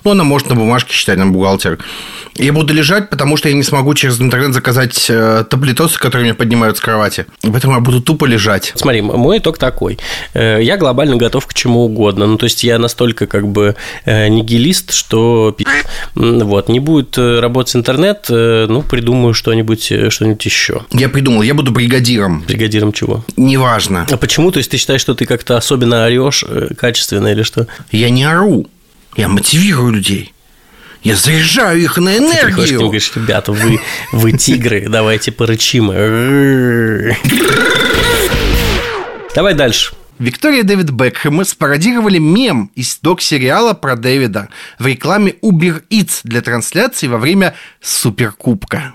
ну, 0.04 0.12
она 0.12 0.24
может 0.24 0.48
на 0.48 0.54
бумажке 0.54 0.92
считать, 0.92 1.18
на 1.18 1.26
бухгалтер. 1.26 1.78
Я 2.38 2.52
буду 2.52 2.72
лежать, 2.72 3.10
потому 3.10 3.36
что 3.36 3.48
я 3.48 3.54
не 3.54 3.64
смогу 3.64 3.94
через 3.94 4.20
интернет 4.20 4.54
заказать 4.54 5.06
э, 5.10 5.44
таблетосы, 5.48 5.98
которые 5.98 6.24
меня 6.24 6.34
поднимают 6.34 6.76
с 6.76 6.80
кровати. 6.80 7.26
Поэтому 7.42 7.74
я 7.74 7.80
буду 7.80 8.00
тупо 8.00 8.26
лежать. 8.26 8.72
Смотри, 8.76 9.00
мой 9.02 9.38
итог 9.38 9.58
такой. 9.58 9.98
Э, 10.34 10.58
я 10.62 10.76
глобально 10.76 11.16
готов 11.16 11.46
к 11.46 11.54
чему 11.54 11.84
угодно. 11.84 12.26
Ну, 12.26 12.38
то 12.38 12.44
есть, 12.44 12.62
я 12.62 12.78
настолько 12.78 13.26
как 13.26 13.48
бы 13.48 13.74
э, 14.04 14.28
нигилист, 14.28 14.92
что 14.92 15.56
вот, 16.14 16.68
не 16.68 16.78
будет 16.78 17.18
работать 17.18 17.74
интернет, 17.74 18.26
ну, 18.28 18.82
придумаю 18.82 19.34
что-нибудь 19.34 19.92
что 20.10 20.24
еще. 20.24 20.82
Я 20.92 21.08
придумал, 21.08 21.42
я 21.42 21.54
буду 21.54 21.72
бригадиром. 21.72 22.44
Бригадиром 22.46 22.92
чего? 22.92 23.24
Неважно. 23.36 24.06
А 24.10 24.16
почему? 24.16 24.52
То 24.52 24.58
есть, 24.58 24.70
ты 24.70 24.76
считаешь, 24.76 25.00
что 25.00 25.14
ты 25.14 25.26
как-то 25.26 25.56
особенно 25.56 26.04
орешь 26.04 26.44
качественно 26.76 27.28
или 27.28 27.42
что? 27.42 27.66
Я 27.90 28.10
не 28.10 28.24
ору. 28.24 28.66
Я 29.16 29.28
мотивирую 29.28 29.92
людей. 29.92 30.32
Я 31.02 31.16
заряжаю 31.16 31.80
их 31.80 31.96
на 31.96 32.16
энергию. 32.16 32.66
Ты 32.66 32.78
говоришь, 32.78 33.12
ребята, 33.14 33.52
вы, 33.52 33.80
вы 34.12 34.32
тигры, 34.32 34.86
давайте 34.88 35.32
порычим. 35.32 35.88
Давай 39.34 39.54
дальше. 39.54 39.94
Виктория 40.18 40.60
и 40.60 40.64
Дэвид 40.64 40.90
Бекхэм 40.90 41.44
спародировали 41.44 42.18
мем 42.18 42.72
из 42.74 42.98
док-сериала 43.00 43.72
про 43.74 43.94
Дэвида 43.94 44.48
в 44.80 44.86
рекламе 44.86 45.36
Uber 45.42 45.84
Eats 45.90 46.20
для 46.24 46.42
трансляции 46.42 47.06
во 47.06 47.18
время 47.18 47.54
Суперкубка. 47.80 48.94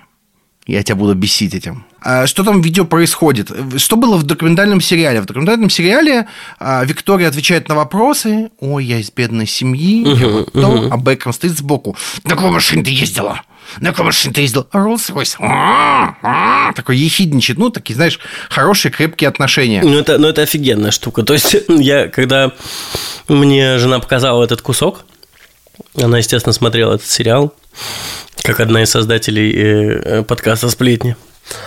Я 0.66 0.82
тебя 0.82 0.96
буду 0.96 1.14
бесить 1.14 1.54
этим. 1.54 1.86
А 2.02 2.26
что 2.26 2.44
там 2.44 2.62
в 2.62 2.66
видео 2.66 2.86
происходит? 2.86 3.52
Что 3.78 3.96
было 3.98 4.18
в 4.18 4.24
документальном 4.24 4.80
сериале? 4.80 5.22
В 5.22 5.26
документальном 5.26 5.70
сериале 5.70 6.28
а, 6.60 6.84
Виктория 6.86 7.28
отвечает 7.28 7.68
на 7.68 7.76
вопросы. 7.76 8.50
Ой, 8.60 8.86
я 8.86 9.00
из 9.00 9.12
бедной 9.12 9.46
семьи. 9.46 10.06
Uh-huh, 10.06 10.32
вот 10.32 10.56
uh-huh. 10.56 10.90
А 10.92 10.98
Бекхэм 10.98 11.34
стоит 11.34 11.58
сбоку. 11.58 11.98
На 12.24 12.32
какой 12.32 12.52
машине 12.52 12.84
ты 12.84 12.92
ездила? 12.92 13.42
На 13.80 13.92
какой 13.92 14.06
машине 14.06 14.34
ты 14.34 14.42
ездил? 14.42 14.68
Роллс-Ройс. 14.72 15.36
Такой 16.76 16.98
ехидничает. 16.98 17.60
Ну, 17.60 17.70
такие, 17.70 17.96
знаешь, 17.96 18.20
хорошие, 18.50 18.92
крепкие 18.92 19.28
отношения. 19.28 19.82
Ну 19.82 19.98
это, 19.98 20.18
ну, 20.18 20.28
это 20.28 20.44
офигенная 20.44 20.92
штука. 20.92 21.24
То 21.24 21.34
есть, 21.34 21.56
я, 21.68 22.08
когда 22.08 22.52
мне 23.28 23.78
жена 23.80 24.00
показала 24.00 24.44
этот 24.44 24.62
кусок, 24.62 25.06
она, 25.96 26.18
естественно, 26.18 26.54
смотрела 26.54 26.96
этот 26.96 27.08
сериал, 27.08 27.54
как 28.42 28.60
одна 28.60 28.84
из 28.84 28.90
создателей 28.90 29.54
э, 29.54 30.24
подкаста 30.24 30.70
«Сплетни». 30.70 31.16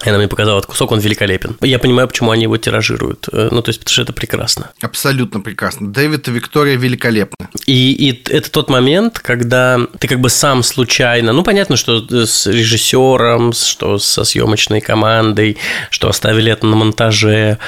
И 0.04 0.08
она 0.08 0.18
мне 0.18 0.28
показала 0.28 0.58
этот 0.58 0.70
кусок, 0.70 0.92
он 0.92 1.00
великолепен. 1.00 1.56
Я 1.60 1.78
понимаю, 1.78 2.08
почему 2.08 2.30
они 2.30 2.44
его 2.44 2.56
тиражируют. 2.56 3.28
Э, 3.32 3.48
ну, 3.50 3.60
то 3.60 3.68
есть, 3.68 3.80
потому 3.80 3.92
что 3.92 4.02
это 4.02 4.12
прекрасно. 4.12 4.70
Абсолютно 4.80 5.40
прекрасно. 5.40 5.92
Дэвид 5.92 6.28
и 6.28 6.30
Виктория 6.30 6.76
великолепны. 6.76 7.48
И, 7.66 7.92
и 7.92 8.22
это 8.30 8.50
тот 8.50 8.70
момент, 8.70 9.18
когда 9.18 9.80
ты 9.98 10.08
как 10.08 10.20
бы 10.20 10.30
сам 10.30 10.62
случайно, 10.62 11.32
ну, 11.32 11.42
понятно, 11.42 11.76
что 11.76 12.00
с 12.26 12.46
режиссером, 12.46 13.52
что 13.52 13.98
со 13.98 14.24
съемочной 14.24 14.80
командой, 14.80 15.58
что 15.90 16.08
оставили 16.08 16.50
это 16.50 16.66
на 16.66 16.76
монтаже, 16.76 17.58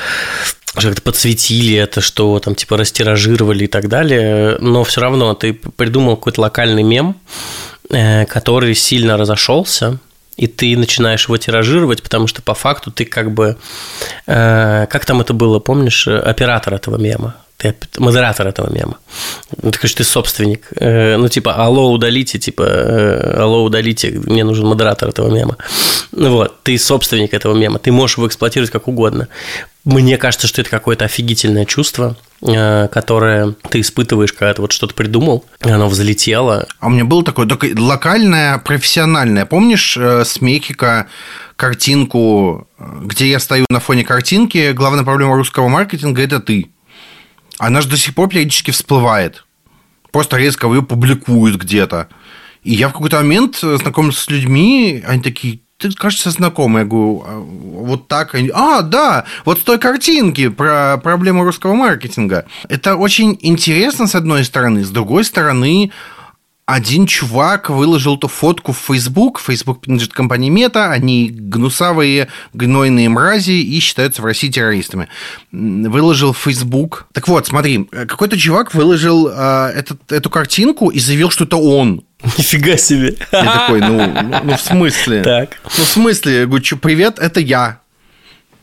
как-то 0.87 1.02
подсветили 1.02 1.76
это, 1.76 2.00
что 2.00 2.38
там 2.40 2.54
типа 2.54 2.76
растиражировали 2.76 3.64
и 3.64 3.68
так 3.68 3.88
далее, 3.88 4.56
но 4.61 4.85
все 4.85 5.00
равно 5.00 5.35
ты 5.35 5.52
придумал 5.52 6.16
какой-то 6.16 6.40
локальный 6.42 6.82
мем, 6.82 7.16
э, 7.90 8.26
который 8.26 8.75
сильно 8.75 9.16
разошелся, 9.16 9.99
и 10.37 10.47
ты 10.47 10.76
начинаешь 10.76 11.25
его 11.25 11.37
тиражировать, 11.37 12.02
потому 12.02 12.28
что 12.28 12.42
по 12.42 12.54
факту 12.54 12.90
ты 12.90 13.04
как 13.04 13.32
бы... 13.32 13.56
Э, 14.26 14.87
как 14.88 15.04
там 15.04 15.20
это 15.20 15.35
было, 15.35 15.58
помнишь? 15.58 16.06
Оператор 16.06 16.75
этого 16.75 16.97
мема. 16.97 17.35
Ты 17.58 17.75
модератор 17.99 18.47
этого 18.47 18.73
мема. 18.73 18.99
Ну, 19.61 19.73
ты 19.73 19.78
говоришь, 19.78 19.94
ты 19.94 20.04
собственник. 20.04 20.68
Э, 20.76 21.16
ну, 21.16 21.28
типа, 21.28 21.54
алло, 21.56 21.90
удалите, 21.90 22.38
типа, 22.38 22.62
э, 22.62 23.40
алло, 23.40 23.64
удалите, 23.64 24.11
мне 24.11 24.44
нужен 24.44 24.64
модератор 24.66 25.08
этого 25.08 25.28
мема. 25.28 25.56
Ну, 26.12 26.30
вот, 26.30 26.62
ты 26.62 26.78
собственник 26.78 27.35
этого 27.35 27.56
мема, 27.56 27.80
ты 27.80 27.90
можешь 27.90 28.16
его 28.16 28.28
эксплуатировать 28.28 28.70
как 28.70 28.87
угодно. 28.87 29.26
Мне 29.88 30.18
кажется, 30.18 30.47
что 30.47 30.61
это 30.61 30.68
какое-то 30.68 31.07
офигительное 31.07 31.64
чувство, 31.64 32.14
э, 32.42 32.88
которое 32.88 33.52
ты 33.71 33.80
испытываешь, 33.80 34.35
когда 34.35 34.52
ты 34.52 34.61
вот 34.61 34.73
что-то 34.73 34.92
придумал, 34.92 35.47
и 35.64 35.71
оно 35.71 35.88
взлетело. 35.88 36.66
А 36.78 36.88
у 36.88 36.90
меня 36.90 37.07
было 37.07 37.25
такое 37.25 37.47
только 37.47 37.68
локальное, 37.75 38.59
профессиональное. 38.59 39.47
Помнишь 39.47 39.97
э, 39.97 40.26
с 40.26 40.42
Мехико 40.42 41.07
картинку, 41.57 42.68
где 42.78 43.30
я 43.30 43.40
стою 43.40 43.64
на 43.71 43.80
фоне 43.80 44.04
картинки, 44.04 44.73
главная 44.73 45.04
проблема 45.04 45.37
русского 45.37 45.68
маркетинга– 45.68 46.21
это 46.25 46.38
ты. 46.40 46.71
Она 47.57 47.80
же 47.80 47.88
до 47.88 47.97
сих 47.97 48.14
пор 48.14 48.28
периодически 48.28 48.73
всплывает. 48.73 49.47
Просто 50.12 50.37
резко 50.37 50.66
ее 50.66 50.83
публикуют 50.83 51.57
где-то. 51.57 52.09
И 52.62 52.75
я 52.75 52.90
в 52.90 52.92
какой-то 52.92 53.16
момент 53.16 53.61
э, 53.62 53.78
знакомился 53.78 54.21
с 54.21 54.28
людьми, 54.28 55.02
они 55.07 55.23
такие, 55.23 55.61
ты 55.78 55.92
кажется 55.92 56.30
знакомый. 56.30 56.82
Я 56.82 56.88
говорю, 56.88 57.25
«А, 57.25 57.38
вот 57.38 58.08
так. 58.08 58.35
А, 58.52 58.82
да, 58.82 59.25
вот 59.44 59.61
с 59.61 59.62
той 59.62 59.78
картинки 59.78 60.49
про 60.49 60.99
проблему 60.99 61.44
русского 61.44 61.75
маркетинга. 61.75 62.47
Это 62.68 62.97
очень 62.97 63.38
интересно, 63.42 64.08
с 64.08 64.16
одной 64.16 64.44
стороны. 64.44 64.85
С 64.85 64.90
другой 64.90 65.25
стороны, 65.25 65.92
один 66.68 67.06
чувак 67.06 67.70
выложил 67.70 68.16
эту 68.16 68.28
фотку 68.28 68.72
в 68.72 68.76
Facebook. 68.76 69.40
Facebook 69.40 69.80
принадлежит 69.80 70.12
компании 70.12 70.50
Мета. 70.50 70.90
Они 70.90 71.30
гнусавые, 71.30 72.28
гнойные 72.52 73.08
мрази 73.08 73.52
и 73.52 73.80
считаются 73.80 74.20
в 74.20 74.26
России 74.26 74.50
террористами. 74.50 75.08
Выложил 75.50 76.34
в 76.34 76.38
Facebook. 76.38 77.06
Так 77.14 77.26
вот, 77.26 77.46
смотри, 77.46 77.84
какой-то 77.84 78.37
чувак 78.37 78.75
выложил 78.75 79.28
э, 79.28 79.72
этот, 79.76 80.12
эту 80.12 80.28
картинку 80.28 80.90
и 80.90 80.98
заявил, 81.00 81.30
что 81.30 81.44
это 81.44 81.56
он. 81.56 82.04
Нифига 82.37 82.76
себе. 82.76 83.14
Я 83.32 83.60
такой, 83.60 83.80
ну, 83.80 84.06
ну, 84.06 84.40
ну 84.44 84.54
в 84.54 84.60
смысле? 84.60 85.22
Так. 85.22 85.58
Ну, 85.64 85.84
в 85.84 85.88
смысле? 85.88 86.40
Я 86.40 86.46
говорю, 86.46 86.76
привет, 86.76 87.18
это 87.18 87.40
я. 87.40 87.80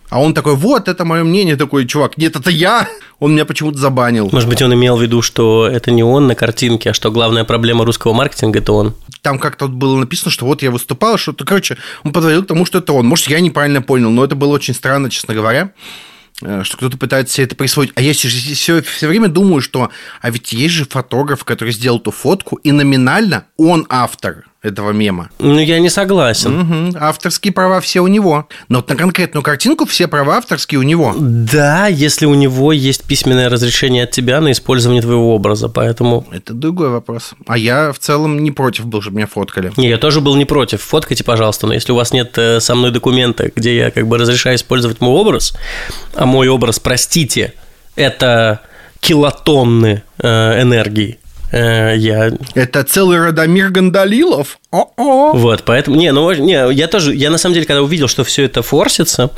А 0.10 0.22
он 0.22 0.34
такой, 0.34 0.56
вот, 0.56 0.88
это 0.88 1.04
мое 1.04 1.24
мнение. 1.24 1.56
Такой, 1.56 1.86
чувак, 1.86 2.18
нет, 2.18 2.36
это 2.36 2.50
я. 2.50 2.88
Он 3.20 3.34
меня 3.34 3.46
почему-то 3.46 3.78
забанил. 3.78 4.30
Может 4.32 4.48
быть, 4.48 4.62
он 4.62 4.74
имел 4.74 4.98
в 4.98 5.02
виду, 5.02 5.22
что 5.22 5.68
это 5.68 5.92
не 5.92 6.04
он 6.04 6.28
на 6.28 6.36
картинке, 6.36 6.92
а 6.92 6.94
что 6.94 7.12
главная 7.12 7.44
проблема 7.44 7.86
русского 7.86 8.14
маркетинга– 8.14 8.60
это 8.60 8.74
он. 8.74 8.96
Там 9.22 9.40
как-то 9.40 9.68
было 9.68 9.98
написано, 9.98 10.32
что 10.32 10.46
вот 10.46 10.62
я 10.62 10.70
выступал, 10.70 11.18
что-то, 11.18 11.46
короче, 11.46 11.78
он 12.04 12.14
подводил 12.14 12.44
к 12.44 12.48
тому, 12.48 12.66
что 12.66 12.80
это 12.80 12.94
он. 12.94 13.08
Может, 13.08 13.28
я 13.28 13.40
неправильно 13.40 13.82
понял, 13.82 14.12
но 14.12 14.24
это 14.24 14.36
было 14.36 14.54
очень 14.54 14.74
странно, 14.74 15.10
честно 15.10 15.34
говоря 15.34 15.72
э, 16.42 16.62
что 16.64 16.78
кто-то 16.78 16.98
пытается 16.98 17.42
это 17.42 17.56
присвоить. 17.56 17.92
А 17.96 18.02
я 18.02 18.14
все, 18.14 18.82
все 18.82 19.08
время 19.08 19.28
думаю, 19.28 19.62
что 19.62 19.90
а 20.22 20.30
ведь 20.30 20.54
есть 20.54 20.76
же 20.76 20.86
фотограф, 20.86 21.44
который 21.44 21.74
сделал 21.74 21.98
эту 21.98 22.12
фотку, 22.12 22.58
и 22.58 22.72
номинально 22.72 23.46
он 23.58 23.88
автор 23.90 24.46
этого 24.66 24.92
мема. 24.92 25.30
Ну, 25.40 25.60
я 25.60 25.80
не 25.80 25.90
согласен. 25.90 26.60
Угу. 26.60 26.98
Авторские 27.00 27.54
права 27.54 27.80
все 27.80 28.02
у 28.02 28.08
него. 28.08 28.48
Но 28.68 28.80
вот 28.80 28.90
на 28.90 28.96
конкретную 28.96 29.44
картинку 29.44 29.86
все 29.86 30.08
права 30.08 30.38
авторские 30.38 30.80
у 30.80 30.84
него. 30.84 31.14
Да, 31.18 31.88
если 31.88 32.26
у 32.26 32.34
него 32.34 32.72
есть 32.72 33.04
письменное 33.04 33.50
разрешение 33.50 34.04
от 34.04 34.12
тебя 34.12 34.42
на 34.42 34.52
использование 34.52 35.02
твоего 35.02 35.36
образа, 35.36 35.70
поэтому... 35.70 36.26
Это 36.32 36.54
другой 36.54 36.90
вопрос. 36.90 37.34
А 37.48 37.58
я 37.58 37.92
в 37.92 38.00
целом 38.00 38.44
не 38.44 38.52
против 38.52 38.86
был, 38.86 39.02
чтобы 39.02 39.18
меня 39.18 39.28
фоткали. 39.28 39.72
Не, 39.78 39.90
я 39.90 39.98
тоже 39.98 40.22
был 40.22 40.36
не 40.36 40.46
против. 40.46 40.82
Фоткайте, 40.82 41.24
пожалуйста, 41.24 41.68
но 41.68 41.74
если 41.74 41.92
у 41.92 41.96
вас 41.96 42.12
нет 42.12 42.38
э, 42.38 42.60
со 42.60 42.76
мной 42.76 42.92
документа, 42.92 43.52
где 43.56 43.78
я 43.78 43.92
как 43.92 44.08
бы 44.08 44.18
разрешаю 44.18 44.56
использовать 44.56 45.02
мой 45.02 45.14
образ, 45.14 45.56
а 46.16 46.26
мой 46.26 46.48
образ, 46.48 46.80
простите, 46.80 47.54
это 47.96 48.62
килотонны 49.00 50.04
э, 50.18 50.62
энергии, 50.62 51.20
я... 51.60 52.32
Это 52.54 52.84
целый 52.84 53.20
Радомир 53.20 53.70
Гандалилов? 53.70 54.60
О-о. 54.72 55.34
Вот, 55.34 55.64
поэтому... 55.64 55.96
Не, 55.96 56.12
ну, 56.12 56.32
не, 56.34 56.74
я 56.74 56.88
тоже... 56.88 57.16
Я, 57.16 57.30
на 57.30 57.38
самом 57.38 57.54
деле, 57.54 57.66
когда 57.66 57.82
увидел, 57.82 58.08
что 58.08 58.24
все 58.24 58.44
это 58.44 58.62
форсится, 58.62 59.32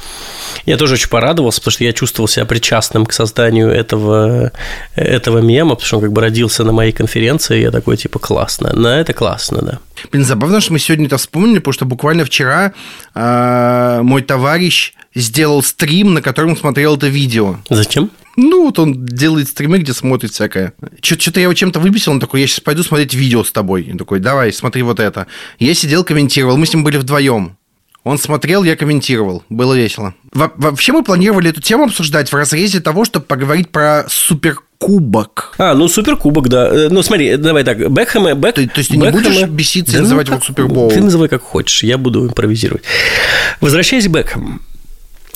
я 0.65 0.77
тоже 0.77 0.95
очень 0.95 1.09
порадовался, 1.09 1.61
потому 1.61 1.73
что 1.73 1.83
я 1.83 1.93
чувствовал 1.93 2.27
себя 2.27 2.45
причастным 2.45 3.05
к 3.05 3.13
созданию 3.13 3.69
этого, 3.69 4.51
этого 4.95 5.39
мема, 5.39 5.75
потому 5.75 5.85
что 5.85 5.97
он 5.97 6.03
как 6.03 6.11
бы 6.11 6.21
родился 6.21 6.63
на 6.63 6.71
моей 6.71 6.91
конференции, 6.91 7.61
я 7.61 7.71
такой, 7.71 7.97
типа, 7.97 8.19
классно. 8.19 8.73
На 8.73 8.99
это 8.99 9.13
классно, 9.13 9.61
да. 9.61 9.79
Блин, 10.11 10.25
забавно, 10.25 10.59
что 10.59 10.73
мы 10.73 10.79
сегодня 10.79 11.05
это 11.05 11.17
вспомнили, 11.17 11.59
потому 11.59 11.73
что 11.73 11.85
буквально 11.85 12.25
вчера 12.25 12.73
э, 13.13 13.99
мой 14.01 14.21
товарищ 14.23 14.93
сделал 15.13 15.61
стрим, 15.61 16.13
на 16.13 16.21
котором 16.21 16.57
смотрел 16.57 16.95
это 16.95 17.07
видео. 17.07 17.57
Зачем? 17.69 18.11
Ну, 18.37 18.65
вот 18.65 18.77
он 18.77 19.05
делает 19.05 19.49
стримы, 19.49 19.79
где 19.79 19.93
смотрит 19.93 20.31
всякое. 20.31 20.73
Что-то 21.01 21.39
я 21.39 21.45
его 21.45 21.55
чем-то 21.55 21.79
выписал, 21.79 22.13
он 22.13 22.19
такой, 22.19 22.41
я 22.41 22.47
сейчас 22.47 22.59
пойду 22.59 22.83
смотреть 22.83 23.15
видео 23.15 23.43
с 23.43 23.51
тобой. 23.51 23.89
Он 23.91 23.97
такой, 23.97 24.19
давай, 24.19 24.53
смотри 24.53 24.83
вот 24.83 24.99
это. 24.99 25.25
Я 25.57 25.73
сидел, 25.73 26.03
комментировал, 26.03 26.55
мы 26.55 26.67
с 26.67 26.73
ним 26.73 26.83
были 26.83 26.97
вдвоем. 26.97 27.57
Он 28.03 28.17
смотрел, 28.17 28.63
я 28.63 28.77
комментировал. 28.77 29.43
Было 29.49 29.73
весело. 29.73 30.13
Во 30.31 30.51
вообще 30.55 30.93
мы 30.93 31.03
планировали 31.03 31.49
эту 31.49 31.61
тему 31.61 31.85
обсуждать 31.85 32.31
в 32.31 32.35
разрезе 32.35 32.79
того, 32.79 33.03
чтобы 33.03 33.25
поговорить 33.25 33.69
про 33.69 34.05
супер 34.07 34.59
кубок. 34.77 35.55
А, 35.57 35.73
ну 35.73 35.87
суперкубок, 35.87 36.47
да. 36.47 36.69
Э, 36.69 36.87
ну 36.89 37.01
смотри, 37.01 37.35
давай 37.35 37.63
так, 37.63 37.91
Бекхэма... 37.91 38.33
Бек... 38.33 38.55
То, 38.55 38.67
то 38.67 38.77
есть 38.77 38.91
ты 38.91 38.95
Бекхэма... 38.95 39.11
не 39.11 39.11
будешь 39.11 39.49
беситься 39.49 39.93
да 39.93 39.99
и 39.99 40.01
называть 40.03 40.27
ну, 40.27 40.35
его 40.35 40.43
Супербол? 40.43 40.89
Ты 40.89 41.01
называй 41.01 41.27
как 41.27 41.41
хочешь, 41.41 41.83
я 41.83 41.97
буду 41.97 42.27
импровизировать. 42.27 42.83
Возвращаясь 43.59 44.07
к 44.07 44.11
Бекхэму. 44.11 44.59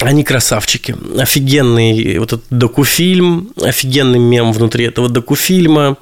Они 0.01 0.23
красавчики. 0.23 0.95
Офигенный 1.17 2.17
вот 2.17 2.33
этот 2.33 2.45
докуфильм, 2.49 3.51
офигенный 3.61 4.17
мем 4.17 4.51
внутри 4.51 4.85
этого 4.85 5.09
докуфильма. 5.09 5.97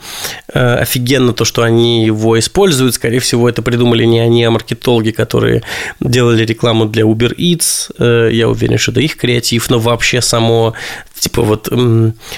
Э, 0.53 0.75
офигенно 0.75 1.33
то, 1.33 1.43
что 1.43 1.63
они 1.63 2.05
его 2.05 2.39
используют. 2.39 2.95
Скорее 2.95 3.19
всего, 3.19 3.49
это 3.49 3.61
придумали 3.61 4.05
не 4.05 4.19
они, 4.19 4.43
а 4.45 4.51
маркетологи, 4.51 5.11
которые 5.11 5.63
делали 5.99 6.45
рекламу 6.45 6.85
для 6.85 7.03
Uber 7.03 7.35
Eats. 7.35 7.91
Э, 7.99 8.29
я 8.31 8.47
уверен, 8.47 8.77
что 8.77 8.91
это 8.91 9.01
их 9.01 9.17
креатив, 9.17 9.69
но 9.69 9.79
вообще 9.79 10.21
само 10.21 10.73
типа 11.19 11.41
вот 11.41 11.69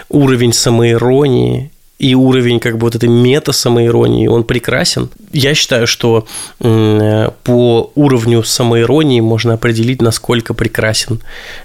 уровень 0.10 0.54
самоиронии 0.54 1.72
и 2.02 2.16
уровень 2.16 2.60
как 2.60 2.80
бы 2.80 2.86
вот 2.86 2.96
этой 2.96 3.10
мета-самоиронии, 3.10 4.26
он 4.26 4.44
прекрасен. 4.44 5.10
Я 5.32 5.54
считаю, 5.54 5.86
что 5.86 6.28
по 6.58 7.92
уровню 7.94 8.44
самоиронии 8.44 9.22
можно 9.22 9.54
определить, 9.54 10.02
насколько 10.02 10.56
прекрасен 10.56 11.22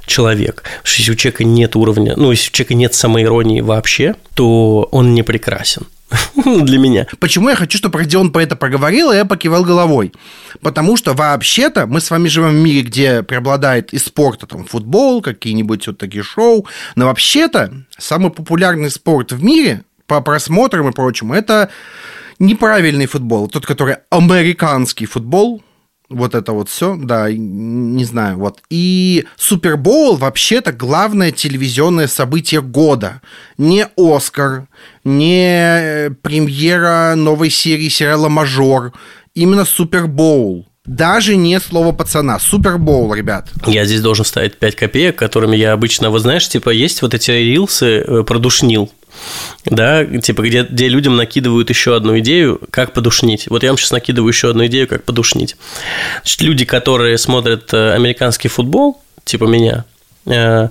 человек. 0.07 0.57
Потому 0.57 0.85
что 0.85 1.01
если 1.01 1.13
у 1.13 1.15
человека 1.15 1.45
нет 1.45 1.75
уровня, 1.75 2.15
ну, 2.17 2.31
если 2.31 2.51
у 2.51 2.53
человека 2.53 2.75
нет 2.75 2.95
самоиронии 2.95 3.63
вообще, 3.63 4.15
то 4.35 4.87
он 4.93 5.15
не 5.15 5.23
прекрасен 5.23 5.87
для 6.45 6.79
меня. 6.79 7.07
Почему 7.19 7.49
я 7.49 7.57
хочу, 7.57 7.79
чтобы 7.79 7.99
Родион 7.99 8.31
по 8.31 8.39
это 8.39 8.57
проговорил, 8.57 9.13
и 9.13 9.17
я 9.17 9.25
покивал 9.25 9.65
головой? 9.65 10.13
Потому 10.61 10.99
что 10.99 11.15
вообще-то 11.15 11.87
мы 11.87 12.03
с 12.03 12.11
вами 12.11 12.29
живем 12.29 12.51
в 12.51 12.63
мире, 12.63 12.83
где 12.83 13.23
преобладает 13.23 13.91
спорт, 13.99 14.45
там, 14.47 14.67
футбол, 14.67 15.23
какие-нибудь 15.23 15.87
вот 15.87 15.97
такие 15.97 16.23
шоу, 16.23 16.67
но 16.95 17.07
вообще-то 17.07 17.73
самый 17.97 18.31
популярный 18.31 18.91
спорт 18.91 19.33
в 19.33 19.43
мире 19.43 19.83
по 20.07 20.21
просмотрам 20.21 20.89
и 20.89 20.93
прочему, 20.93 21.35
это 21.35 21.71
неправильный 22.39 23.07
футбол, 23.07 23.49
тот, 23.49 23.67
который 23.67 23.97
американский 24.11 25.07
футбол, 25.07 25.63
вот 26.09 26.35
это 26.35 26.53
вот 26.53 26.69
все, 26.69 26.97
да, 26.97 27.31
не 27.33 28.05
знаю, 28.05 28.39
вот. 28.39 28.61
И 28.71 29.25
Супербоул 29.37 30.17
вообще-то 30.17 30.73
главное 30.73 31.33
телевизионное 31.33 32.07
событие 32.07 32.63
года. 32.63 33.21
Не 33.59 33.87
Оскар, 33.97 34.69
не 35.05 36.11
премьера 36.23 37.15
новой 37.17 37.51
серии 37.51 37.89
сериала 37.89 38.29
«Мажор», 38.29 38.93
именно 39.35 39.65
Супербоул. 39.65 40.67
Даже 40.85 41.35
не 41.35 41.59
слово 41.59 41.91
пацана, 41.91 42.39
Супербоул, 42.39 43.13
ребят. 43.13 43.49
Я 43.67 43.85
здесь 43.85 44.01
должен 44.01 44.25
ставить 44.25 44.57
5 44.57 44.77
копеек, 44.77 45.17
которыми 45.17 45.57
я 45.57 45.73
обычно, 45.73 46.11
вы 46.11 46.21
знаешь, 46.21 46.49
типа, 46.49 46.71
есть 46.71 47.03
вот 47.03 47.13
эти 47.13 47.33
рилсы 47.33 47.99
э, 47.99 48.23
про 48.23 48.39
душнил 48.39 48.93
да, 49.65 50.05
типа 50.05 50.43
где, 50.43 50.63
где 50.63 50.89
людям 50.89 51.17
накидывают 51.17 51.71
еще 51.71 51.97
одну 51.97 52.19
идею, 52.19 52.61
как 52.71 52.93
подушнить. 52.93 53.47
Вот 53.49 53.63
я 53.63 53.71
вам 53.71 53.79
сейчас 53.79 53.93
накидываю 53.93 54.31
еще 54.31 54.51
одну 54.51 54.67
идею, 54.67 54.87
как 54.89 55.05
подушнить. 55.05 55.57
Значит, 56.23 56.43
люди, 56.43 56.65
которые 56.65 57.19
смотрят 57.19 57.75
э, 57.75 57.95
американский 57.95 58.49
футбол, 58.49 59.03
типа 59.25 59.45
меня, 59.45 59.85
э, 60.27 60.69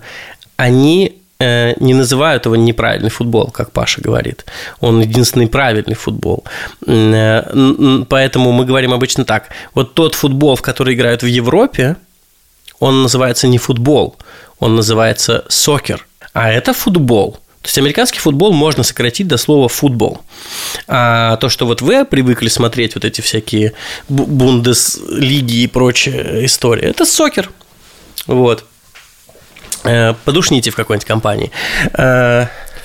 они 0.55 1.21
э, 1.39 1.73
не 1.79 1.93
называют 1.93 2.45
его 2.45 2.55
неправильный 2.55 3.09
футбол, 3.09 3.51
как 3.51 3.71
Паша 3.71 4.01
говорит. 4.01 4.45
Он 4.79 5.01
единственный 5.01 5.47
правильный 5.47 5.95
футбол. 5.95 6.45
Поэтому 6.79 8.51
мы 8.51 8.65
говорим 8.65 8.93
обычно 8.93 9.25
так. 9.25 9.49
Вот 9.73 9.93
тот 9.93 10.15
футбол, 10.15 10.55
в 10.55 10.61
который 10.61 10.93
играют 10.93 11.23
в 11.23 11.27
Европе, 11.27 11.97
он 12.79 13.03
называется 13.03 13.47
не 13.47 13.57
футбол, 13.57 14.15
он 14.59 14.75
называется 14.75 15.43
сокер. 15.49 16.07
А 16.33 16.49
это 16.49 16.73
футбол– 16.73 17.39
то 17.65 17.69
есть 17.69 17.79
американский 17.79 18.19
футбол 18.19 18.53
можно 18.53 18.83
сократить 18.83 19.27
до 19.27 19.37
слова 19.37 19.67
футбол. 19.67 20.21
А 20.87 21.35
то, 21.37 21.49
что 21.49 21.65
вот 21.65 21.81
вы 21.81 22.05
привыкли 22.05 22.47
смотреть 22.47 22.93
вот 22.93 23.03
эти 23.03 23.21
всякие 23.21 23.73
бундеслиги 24.07 25.63
и 25.63 25.67
прочая 25.67 26.45
история, 26.45 26.89
это 26.89 27.05
сокер. 27.05 27.49
Вот. 28.27 28.65
Э, 29.83 30.13
подушните 30.25 30.69
в 30.69 30.75
какой-нибудь 30.75 31.07
компании. 31.07 31.51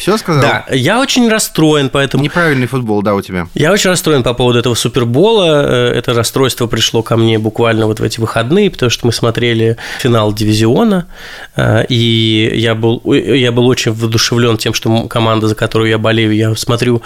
Все 0.01 0.17
сказал? 0.17 0.41
Да, 0.41 0.65
я 0.71 0.99
очень 0.99 1.29
расстроен, 1.29 1.91
поэтому... 1.91 2.25
Неправильный 2.25 2.67
футбол, 2.67 3.03
да, 3.03 3.15
у 3.15 3.21
тебя. 3.21 3.49
Я 3.53 3.71
очень 3.71 3.91
расстроен 3.91 4.23
по 4.23 4.33
поводу 4.33 4.59
этого 4.59 4.75
Супербола. 4.75 5.67
Э, 5.67 5.93
это 5.93 6.15
расстройство 6.15 6.67
пришло 6.67 7.03
ко 7.03 7.19
мне 7.19 7.39
буквально 7.39 7.85
вот 7.85 8.01
в 8.01 8.03
эти 8.03 8.19
выходные, 8.19 8.71
потому 8.71 8.89
что 8.89 9.07
мы 9.07 9.13
смотрели 9.13 9.77
финал 9.99 10.33
дивизиона, 10.33 11.07
э, 11.55 11.85
и 11.91 12.51
я 12.55 12.75
был, 12.75 13.03
я 13.13 13.53
был 13.53 13.67
очень 13.67 13.93
воодушевлен 13.93 14.57
тем, 14.57 14.73
что 14.73 15.07
команда, 15.07 15.49
за 15.49 15.55
которую 15.55 15.91
я 15.91 15.99
болею, 15.99 16.35
я 16.35 16.55
смотрю 16.55 17.03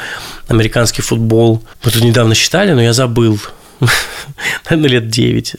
американский 0.47 1.03
футбол. 1.03 1.65
Мы 1.85 1.91
тут 1.91 2.03
недавно 2.05 2.37
считали, 2.37 2.75
но 2.75 2.83
я 2.83 2.93
забыл 2.93 3.41
наверное, 4.71 4.91
лет 4.91 5.09
9, 5.09 5.57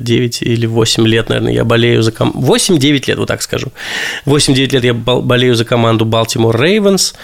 9 0.00 0.42
э, 0.42 0.44
или 0.44 0.66
8 0.66 1.06
лет, 1.06 1.28
наверное, 1.28 1.52
я 1.52 1.64
болею 1.64 2.02
за 2.02 2.12
команду. 2.12 2.40
8-9 2.40 3.04
лет, 3.06 3.18
вот 3.18 3.28
так 3.28 3.42
скажу. 3.42 3.72
8-9 4.26 4.72
лет 4.72 4.84
я 4.84 4.94
болею 4.94 5.54
за 5.54 5.64
команду 5.64 6.04
Baltimore 6.04 6.54
Ravens. 6.54 7.14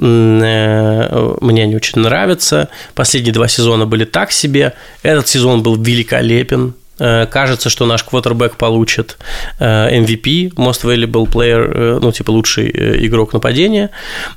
Э, 0.00 1.36
мне 1.40 1.62
они 1.62 1.76
очень 1.76 2.00
нравятся. 2.00 2.68
Последние 2.94 3.32
два 3.32 3.48
сезона 3.48 3.86
были 3.86 4.04
так 4.04 4.32
себе. 4.32 4.74
Этот 5.02 5.28
сезон 5.28 5.62
был 5.62 5.76
великолепен. 5.76 6.74
Э, 6.98 7.26
кажется, 7.26 7.70
что 7.70 7.86
наш 7.86 8.02
квотербек 8.02 8.56
получит 8.56 9.18
MVP, 9.60 10.54
Most 10.54 10.84
Valuable 10.84 11.30
Player, 11.30 11.98
ну, 12.00 12.12
типа 12.12 12.30
лучший 12.30 12.70
игрок 13.06 13.32
нападения 13.32 13.90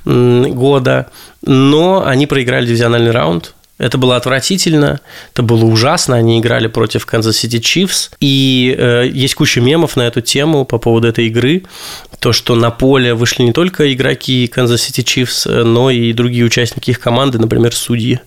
года, 0.04 1.10
но 1.44 2.04
они 2.06 2.26
проиграли 2.26 2.66
дивизиональный 2.66 3.10
раунд, 3.10 3.54
это 3.78 3.98
было 3.98 4.16
отвратительно, 4.16 5.00
это 5.32 5.42
было 5.42 5.64
ужасно. 5.64 6.16
Они 6.16 6.38
играли 6.38 6.68
против 6.68 7.06
Kansas 7.06 7.30
City 7.30 7.60
Chiefs. 7.60 8.10
И 8.20 8.74
э, 8.78 9.08
есть 9.12 9.34
куча 9.34 9.60
мемов 9.60 9.96
на 9.96 10.02
эту 10.02 10.20
тему 10.20 10.64
по 10.64 10.78
поводу 10.78 11.08
этой 11.08 11.26
игры. 11.26 11.64
То, 12.20 12.32
что 12.32 12.54
на 12.54 12.70
поле 12.70 13.14
вышли 13.14 13.42
не 13.42 13.52
только 13.52 13.92
игроки 13.92 14.50
Kansas 14.54 14.76
City 14.76 15.02
Chiefs, 15.02 15.50
э, 15.50 15.64
но 15.64 15.90
и 15.90 16.12
другие 16.12 16.44
участники 16.44 16.90
их 16.90 17.00
команды, 17.00 17.38
например, 17.38 17.74
судьи. 17.74 18.20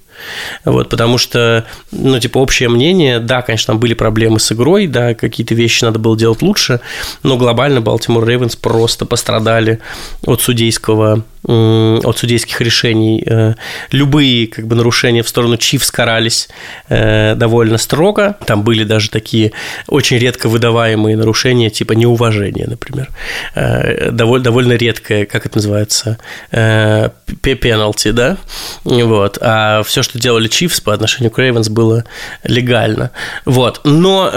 Вот, 0.63 0.89
потому 0.89 1.17
что, 1.17 1.65
ну, 1.91 2.19
типа, 2.19 2.37
общее 2.37 2.69
мнение, 2.69 3.19
да, 3.19 3.41
конечно, 3.41 3.73
там 3.73 3.79
были 3.79 3.93
проблемы 3.93 4.39
с 4.39 4.51
игрой, 4.51 4.87
да, 4.87 5.13
какие-то 5.13 5.55
вещи 5.55 5.83
надо 5.83 5.99
было 5.99 6.17
делать 6.17 6.41
лучше, 6.41 6.79
но 7.23 7.37
глобально 7.37 7.81
Балтимор 7.81 8.25
Рейвенс 8.25 8.55
просто 8.55 9.05
пострадали 9.05 9.79
от 10.25 10.41
судейского 10.41 11.23
от 11.47 12.17
судейских 12.17 12.59
решений. 12.61 13.23
Э, 13.25 13.53
любые 13.91 14.47
как 14.47 14.65
бы, 14.67 14.75
нарушения 14.75 15.21
в 15.21 15.29
сторону 15.29 15.57
Чифс 15.57 15.91
карались 15.91 16.49
э, 16.89 17.35
довольно 17.35 17.77
строго. 17.77 18.37
Там 18.45 18.63
были 18.63 18.83
даже 18.83 19.09
такие 19.09 19.51
очень 19.87 20.17
редко 20.17 20.49
выдаваемые 20.49 21.15
нарушения, 21.15 21.69
типа 21.69 21.93
неуважения, 21.93 22.67
например. 22.67 23.09
Э, 23.53 24.09
довольно, 24.11 24.45
довольно 24.45 24.73
редкое, 24.73 25.25
как 25.25 25.45
это 25.45 25.57
называется, 25.57 26.17
пеналти, 27.41 28.11
да? 28.11 28.37
Вот. 28.83 29.37
А 29.41 29.83
все, 29.83 30.01
что 30.01 30.19
делали 30.19 30.47
Чифс 30.47 30.81
по 30.81 30.93
отношению 30.93 31.31
к 31.31 31.37
Рейвенс, 31.37 31.69
было 31.69 32.05
легально. 32.43 33.11
Вот. 33.45 33.81
Но 33.83 34.31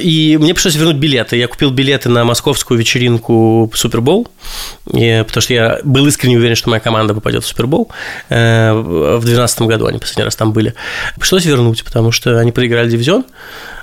и 0.00 0.36
мне 0.40 0.54
пришлось 0.54 0.74
вернуть 0.74 0.96
билеты. 0.96 1.36
Я 1.36 1.46
купил 1.46 1.70
билеты 1.70 2.08
на 2.08 2.24
московскую 2.24 2.78
вечеринку 2.78 3.70
Супербол, 3.74 4.28
потому 4.84 5.40
что 5.40 5.54
я 5.54 5.78
был 5.84 6.06
искренне 6.06 6.39
уверен, 6.40 6.56
что 6.56 6.70
моя 6.70 6.80
команда 6.80 7.14
попадет 7.14 7.44
в 7.44 7.46
Супербол. 7.46 7.90
В 8.28 9.20
2012 9.20 9.62
году 9.62 9.86
они 9.86 9.98
последний 9.98 10.24
раз 10.24 10.36
там 10.36 10.52
были. 10.52 10.74
Пришлось 11.18 11.44
вернуть, 11.44 11.84
потому 11.84 12.12
что 12.12 12.38
они 12.38 12.52
проиграли 12.52 12.90
дивизион. 12.90 13.24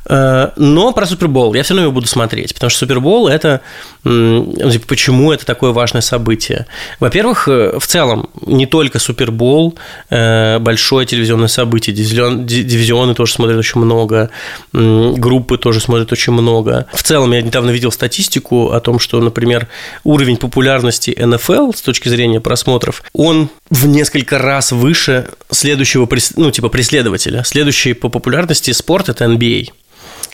Э, 0.10 0.52
но 0.56 0.94
про 0.94 1.06
Супербол 1.06 1.54
я 1.54 1.64
все 1.64 1.74
равно 1.74 1.84
его 1.84 1.92
буду 1.92 2.08
смотреть, 2.08 2.54
потому 2.54 2.70
что 2.70 2.80
Супербол– 2.80 3.28
это… 3.30 3.62
Ну, 4.04 4.70
типа, 4.72 4.88
почему 4.88 5.32
это 5.34 5.46
такое 5.46 5.72
важное 5.72 6.02
событие? 6.02 6.66
Во-первых, 7.00 7.48
э, 7.48 7.78
в 7.78 7.86
целом, 7.86 8.30
не 8.46 8.66
только 8.66 9.00
Супербол 9.00 9.78
э,– 10.10 10.60
большое 10.60 11.06
телевизионное 11.06 11.48
событие, 11.48 11.96
дивизионы 11.96 13.16
тоже 13.16 13.34
смотрят 13.34 13.58
очень 13.58 13.82
много, 13.82 14.30
группы 14.72 15.58
тоже 15.58 15.80
смотрят 15.80 16.12
очень 16.12 16.34
много. 16.34 16.88
В 16.94 17.04
целом, 17.04 17.32
я 17.34 17.42
недавно 17.42 17.72
видел 17.72 17.92
статистику 17.92 18.72
о 18.72 18.80
том, 18.80 19.00
что, 19.00 19.20
например, 19.20 19.68
уровень 20.04 20.38
популярности 20.38 21.16
НФЛ 21.18 21.74
с 21.74 21.82
точки 21.82 22.10
зрения 22.10 22.40
просмотров, 22.48 23.04
он 23.12 23.50
в 23.70 23.88
несколько 23.88 24.38
раз 24.38 24.72
выше 24.72 25.28
следующего, 25.52 26.08
ну, 26.38 26.50
типа, 26.50 26.70
преследователя. 26.70 27.44
Следующий 27.44 27.92
по 27.92 28.08
популярности 28.08 28.72
спорт– 28.72 29.10
это 29.10 29.26
NBA 29.26 29.68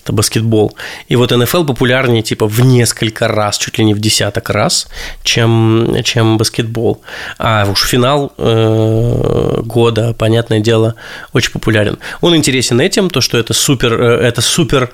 это 0.04 0.14
баскетбол. 0.14 0.76
И 1.08 1.16
вот 1.16 1.32
НФЛ 1.32 1.64
популярнее 1.64 2.22
типа 2.22 2.48
в 2.48 2.60
несколько 2.62 3.28
раз, 3.28 3.58
чуть 3.58 3.78
ли 3.78 3.86
не 3.86 3.94
в 3.94 4.00
десяток 4.00 4.50
раз, 4.50 4.88
чем, 5.24 5.96
чем 6.04 6.38
баскетбол. 6.38 7.02
А 7.38 7.66
уж 7.70 7.86
финал 7.86 8.34
э, 8.38 9.62
года, 9.64 10.14
понятное 10.14 10.60
дело, 10.60 10.96
очень 11.32 11.52
популярен. 11.52 11.98
Он 12.22 12.36
интересен 12.36 12.82
этим, 12.82 13.10
то, 13.10 13.22
что 13.22 13.38
это 13.38 13.54
супер, 13.54 13.94
э, 13.94 14.28
это 14.28 14.42
супер 14.42 14.92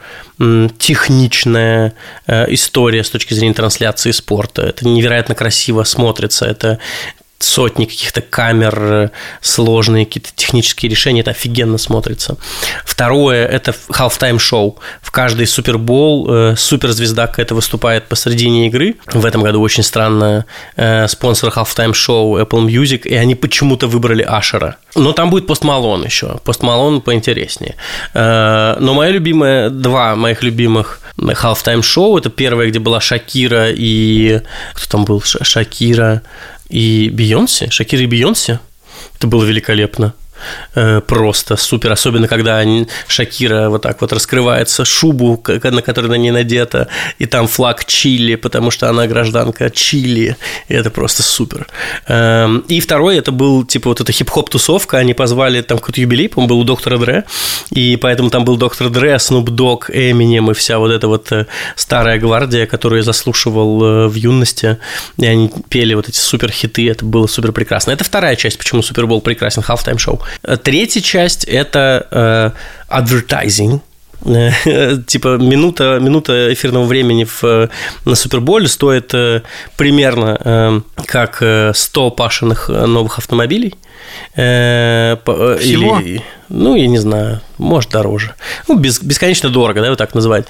техничная 0.78 1.94
э, 2.28 2.54
история 2.54 3.04
с 3.04 3.10
точки 3.10 3.34
зрения 3.34 3.54
трансляции 3.54 4.12
спорта. 4.12 4.62
Это 4.62 4.88
невероятно 4.88 5.36
красиво 5.36 5.84
смотрится, 5.84 6.46
это 6.46 6.80
сотни 7.40 7.86
каких-то 7.86 8.22
камер, 8.22 8.80
э, 8.82 9.10
сложные 9.42 10.06
какие-то 10.06 10.30
технические 10.36 10.92
решения, 10.92 11.22
это 11.22 11.32
офигенно 11.32 11.78
смотрится. 11.78 12.38
Второе– 12.86 13.46
это 13.48 13.74
halftime 13.90 14.40
шоу. 14.40 14.78
В 15.02 15.12
каждый 15.12 15.48
Супербол 15.48 16.28
э, 16.30 16.56
суперзвезда 16.58 17.28
какая-то 17.28 17.56
выступает 17.56 18.08
посредине 18.08 18.68
игры. 18.68 18.96
В 19.14 19.26
этом 19.26 19.42
году 19.42 19.62
очень 19.62 19.84
странно 19.84 20.46
э, 20.76 21.08
спонсор 21.08 21.50
halftime 21.50 21.94
шоу 21.94 22.38
Apple 22.40 22.66
Music, 22.66 23.08
и 23.08 23.16
они 23.16 23.36
почему-то 23.36 23.88
выбрали 23.88 24.22
Ашера. 24.22 24.76
Но 24.96 25.14
там 25.14 25.30
будет 25.30 25.48
Пост 25.48 25.64
Малон 25.64 26.04
еще. 26.04 26.40
Пост 26.44 26.62
Малон 26.62 27.02
поинтереснее. 27.02 27.76
Но 28.14 28.94
моя 28.94 29.12
любимая, 29.12 29.70
два 29.70 30.16
моих 30.16 30.44
любимых 30.44 31.00
halftime 31.18 31.82
шоу, 31.82 32.18
это 32.18 32.30
первое, 32.30 32.68
где 32.68 32.80
была 32.80 33.00
Шакира 33.00 33.70
и... 33.70 34.42
Кто 34.74 34.90
там 34.90 35.06
был? 35.06 35.22
Шакира, 35.22 36.22
и 36.70 37.10
Бейонсе, 37.10 37.70
Шакира 37.70 38.04
и 38.04 38.08
Бейонсе. 38.08 38.60
Это 39.18 39.28
было 39.28 39.44
великолепно. 39.44 40.14
Э, 40.76 41.02
просто 41.02 41.58
супер, 41.58 41.92
особенно 41.92 42.28
когда 42.28 42.64
Шакира 43.08 43.70
вот 43.70 43.82
так 43.82 44.02
вот 44.02 44.14
раскрывается, 44.14 44.86
шубу, 44.86 45.42
на 45.46 45.82
которой 45.82 46.08
на 46.08 46.16
ней 46.16 46.32
надета, 46.32 46.88
и 47.18 47.26
там 47.26 47.48
флаг 47.48 47.86
Чили, 47.86 48.36
потому 48.36 48.72
что 48.72 48.90
она 48.90 49.08
гражданка 49.08 49.70
Чили, 49.70 50.38
и 50.68 50.74
это 50.74 50.90
просто 50.90 51.24
супер. 51.24 51.68
Эм, 52.08 52.60
и 52.68 52.80
второй, 52.80 53.18
это 53.18 53.32
был, 53.32 53.66
типа, 53.66 53.90
вот 53.90 54.02
эта 54.02 54.12
хип-хоп-тусовка, 54.12 54.98
они 54.98 55.14
позвали, 55.14 55.62
там 55.62 55.80
какой-то 55.80 56.02
юбилей, 56.02 56.30
по-моему, 56.30 56.50
был 56.50 56.60
у 56.60 56.64
доктора 56.64 56.98
Дре, 56.98 57.24
и 57.72 57.96
поэтому 57.96 58.30
там 58.30 58.46
был 58.46 58.58
доктор 58.58 58.90
Дре, 58.90 59.18
Снуп 59.20 59.50
Дог, 59.50 59.90
Эминем 59.90 60.52
и 60.52 60.54
вся 60.54 60.80
вот 60.80 60.92
эта 60.92 61.08
вот 61.08 61.32
э, 61.32 61.46
старая 61.76 62.20
гвардия, 62.20 62.66
которую 62.66 63.00
я 63.00 63.04
заслушивал 63.04 63.84
э, 63.84 64.08
в 64.08 64.16
юности, 64.16 64.78
и 65.18 65.26
они 65.26 65.52
пели 65.70 65.94
вот 65.94 66.10
эти 66.10 66.18
супер 66.18 66.52
хиты, 66.52 66.90
это 66.90 67.06
было 67.06 67.28
супер 67.28 67.52
прекрасно. 67.52 67.92
Это 67.92 68.04
вторая 68.04 68.36
часть, 68.36 68.58
почему 68.58 68.82
Супербол 68.82 69.22
прекрасен, 69.22 69.62
halftime 69.62 69.98
шоу. 69.98 70.22
Третья 70.64 71.02
часть– 71.02 71.44
это 71.46 72.08
э, 72.12 72.52
advertising, 72.90 73.82
типа 75.06 75.38
минута, 75.38 76.00
минута 76.02 76.54
эфирного 76.54 76.86
времени 76.86 77.26
в, 77.26 77.70
на 78.06 78.16
Суперболе 78.16 78.68
стоит 78.68 79.14
э, 79.14 79.44
примерно 79.78 80.38
э, 80.44 80.82
как 81.06 81.44
100 81.74 82.12
пашенных 82.12 82.70
новых 82.70 83.18
автомобилей. 83.18 83.76
Всего? 84.34 86.00
Или, 86.00 86.24
ну, 86.50 86.76
я 86.76 86.88
не 86.88 86.98
знаю, 86.98 87.42
может, 87.60 87.92
дороже. 87.92 88.34
Ну, 88.68 88.76
без, 88.76 89.00
бесконечно 89.02 89.50
дорого, 89.50 89.82
да, 89.82 89.90
вот 89.90 90.00
так 90.00 90.16
называть. 90.16 90.48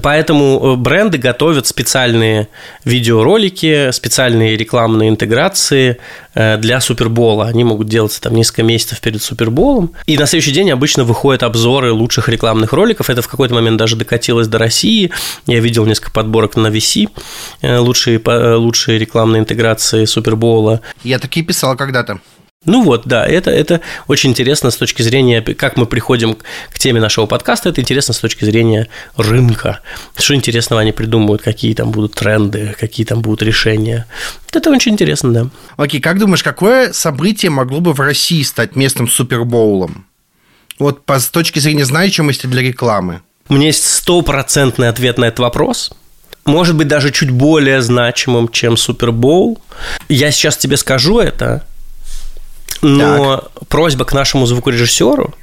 Поэтому 0.00 0.58
э, 0.62 0.76
бренды 0.76 1.18
готовят 1.18 1.66
специальные 1.66 2.48
видеоролики, 2.86 3.90
специальные 3.90 4.56
рекламные 4.56 5.10
интеграции 5.10 5.98
э, 6.34 6.56
для 6.56 6.80
Супербола. 6.80 7.48
Они 7.48 7.64
могут 7.64 7.86
делаться 7.86 8.22
там 8.22 8.34
несколько 8.34 8.62
месяцев 8.62 9.02
перед 9.02 9.22
Суперболом. 9.22 9.92
И 10.06 10.16
на 10.16 10.24
следующий 10.24 10.52
день 10.52 10.70
обычно 10.70 11.04
выходят 11.04 11.42
обзоры 11.42 11.92
лучших 11.92 12.30
рекламных 12.30 12.72
роликов. 12.72 13.10
Это 13.10 13.20
в 13.20 13.28
какой-то 13.28 13.54
момент 13.54 13.76
даже 13.76 13.96
докатилось 13.96 14.48
до 14.48 14.56
России. 14.56 15.10
Я 15.46 15.60
видел 15.60 15.84
несколько 15.84 16.12
подборок 16.12 16.56
на 16.56 16.68
VC, 16.68 17.10
э, 17.60 17.76
лучшие, 17.76 18.22
лучшие 18.56 18.98
рекламные 18.98 19.40
интеграции 19.40 20.06
Супербола. 20.06 20.80
Я 21.04 21.18
такие 21.18 21.44
писал 21.44 21.76
когда-то. 21.76 22.20
Ну 22.64 22.84
вот, 22.84 23.02
да, 23.06 23.26
это, 23.26 23.50
это 23.50 23.80
очень 24.06 24.30
интересно 24.30 24.70
с 24.70 24.76
точки 24.76 25.02
зрения, 25.02 25.42
как 25.42 25.76
мы 25.76 25.86
приходим 25.86 26.36
к 26.70 26.78
теме 26.78 27.00
нашего 27.00 27.26
подкаста, 27.26 27.70
это 27.70 27.80
интересно 27.80 28.14
с 28.14 28.20
точки 28.20 28.44
зрения 28.44 28.88
рынка. 29.16 29.80
Что 30.16 30.34
интересного 30.34 30.82
они 30.82 30.92
придумывают, 30.92 31.42
какие 31.42 31.74
там 31.74 31.90
будут 31.90 32.14
тренды, 32.14 32.76
какие 32.78 33.04
там 33.04 33.20
будут 33.20 33.42
решения. 33.42 34.06
Это 34.52 34.70
очень 34.70 34.92
интересно, 34.92 35.32
да. 35.32 35.48
Окей, 35.76 36.00
как 36.00 36.20
думаешь, 36.20 36.44
какое 36.44 36.92
событие 36.92 37.50
могло 37.50 37.80
бы 37.80 37.92
в 37.92 38.00
России 38.00 38.42
стать 38.42 38.76
местным 38.76 39.08
супербоулом? 39.08 40.06
Вот 40.78 41.04
по, 41.04 41.18
с 41.18 41.28
точки 41.28 41.58
зрения 41.58 41.84
значимости 41.84 42.46
для 42.46 42.62
рекламы. 42.62 43.22
У 43.48 43.54
меня 43.54 43.66
есть 43.66 43.84
стопроцентный 43.84 44.88
ответ 44.88 45.18
на 45.18 45.24
этот 45.24 45.40
вопрос– 45.40 45.90
может 46.44 46.76
быть, 46.76 46.88
даже 46.88 47.12
чуть 47.12 47.30
более 47.30 47.82
значимым, 47.82 48.48
чем 48.48 48.76
Супербоул. 48.76 49.60
Я 50.08 50.32
сейчас 50.32 50.56
тебе 50.56 50.76
скажу 50.76 51.20
это, 51.20 51.64
но 52.82 53.36
так. 53.36 53.68
просьба 53.68 54.04
к 54.04 54.12
нашему 54.12 54.46
звукорежиссеру 54.46 55.34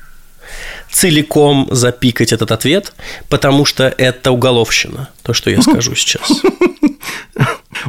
целиком 0.92 1.68
запикать 1.72 2.34
этот 2.34 2.52
ответ, 2.52 2.94
потому 3.30 3.66
что 3.66 3.94
это 3.98 4.32
уголовщина, 4.32 5.10
то, 5.24 5.34
что 5.34 5.50
я 5.50 5.62
скажу 5.62 5.96
сейчас. 5.96 6.30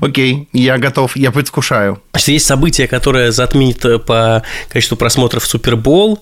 Окей, 0.01 0.49
я 0.53 0.79
готов, 0.79 1.17
я 1.17 1.33
предвкушаю. 1.33 2.01
Значит, 2.13 2.29
есть 2.29 2.47
событие, 2.47 2.87
которое 2.87 3.33
затмит 3.33 3.85
э, 3.85 3.99
по 3.99 4.43
количеству 4.69 4.97
просмотров 4.97 5.45
Супербол. 5.45 6.21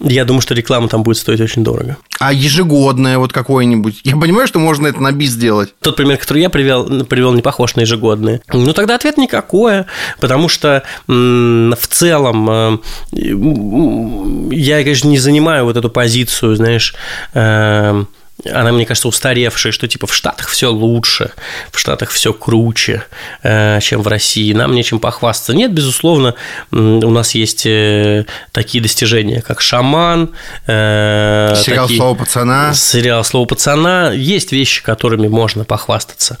Я 0.00 0.24
думаю, 0.24 0.40
что 0.40 0.54
реклама 0.54 0.88
там 0.88 1.02
будет 1.02 1.18
стоить 1.18 1.40
очень 1.40 1.62
дорого. 1.62 1.96
А 2.18 2.32
ежегодное 2.32 3.18
вот 3.18 3.32
какое-нибудь? 3.32 4.00
Я 4.04 4.16
понимаю, 4.16 4.46
что 4.46 4.58
можно 4.58 4.86
это 4.86 5.00
на 5.00 5.12
бис 5.12 5.30
сделать. 5.30 5.74
Тот 5.80 5.96
пример, 5.96 6.18
который 6.18 6.42
я 6.42 6.50
привел, 6.50 7.04
привел 7.04 7.32
не 7.32 7.42
похож 7.42 7.76
на 7.76 7.82
ежегодные. 7.82 8.40
Ну, 8.52 8.72
тогда 8.72 8.96
ответ 8.96 9.16
никакое, 9.16 9.86
потому 10.20 10.48
что 10.48 10.82
в 11.06 11.86
целом 11.88 12.50
э, 12.50 12.78
я, 13.12 14.82
конечно, 14.82 15.08
не 15.08 15.18
занимаю 15.18 15.64
вот 15.64 15.76
эту 15.76 15.90
позицию, 15.90 16.56
знаешь, 16.56 16.94
э, 17.34 18.04
она, 18.52 18.72
мне 18.72 18.86
кажется, 18.86 19.08
устаревшая, 19.08 19.72
что 19.72 19.88
типа 19.88 20.06
в 20.06 20.14
Штатах 20.14 20.48
все 20.48 20.70
лучше, 20.70 21.32
в 21.72 21.78
Штатах 21.78 22.10
все 22.10 22.32
круче, 22.32 23.04
э, 23.42 23.78
чем 23.80 24.02
в 24.02 24.08
России, 24.08 24.52
нам 24.52 24.74
нечем 24.74 25.00
похвастаться. 25.00 25.54
Нет, 25.54 25.72
безусловно, 25.72 26.34
у 26.70 27.10
нас 27.10 27.34
есть 27.34 27.66
э, 27.66 28.26
такие 28.52 28.82
достижения, 28.82 29.42
как 29.42 29.60
«Шаман», 29.60 30.30
э, 30.66 31.54
сериал 31.64 31.86
такие, 31.86 31.98
«Слово 31.98 32.14
пацана». 32.16 32.74
Сериал 32.74 33.24
«Слово 33.24 33.46
пацана». 33.46 34.12
Есть 34.12 34.52
вещи, 34.52 34.82
которыми 34.82 35.28
можно 35.28 35.64
похвастаться. 35.64 36.36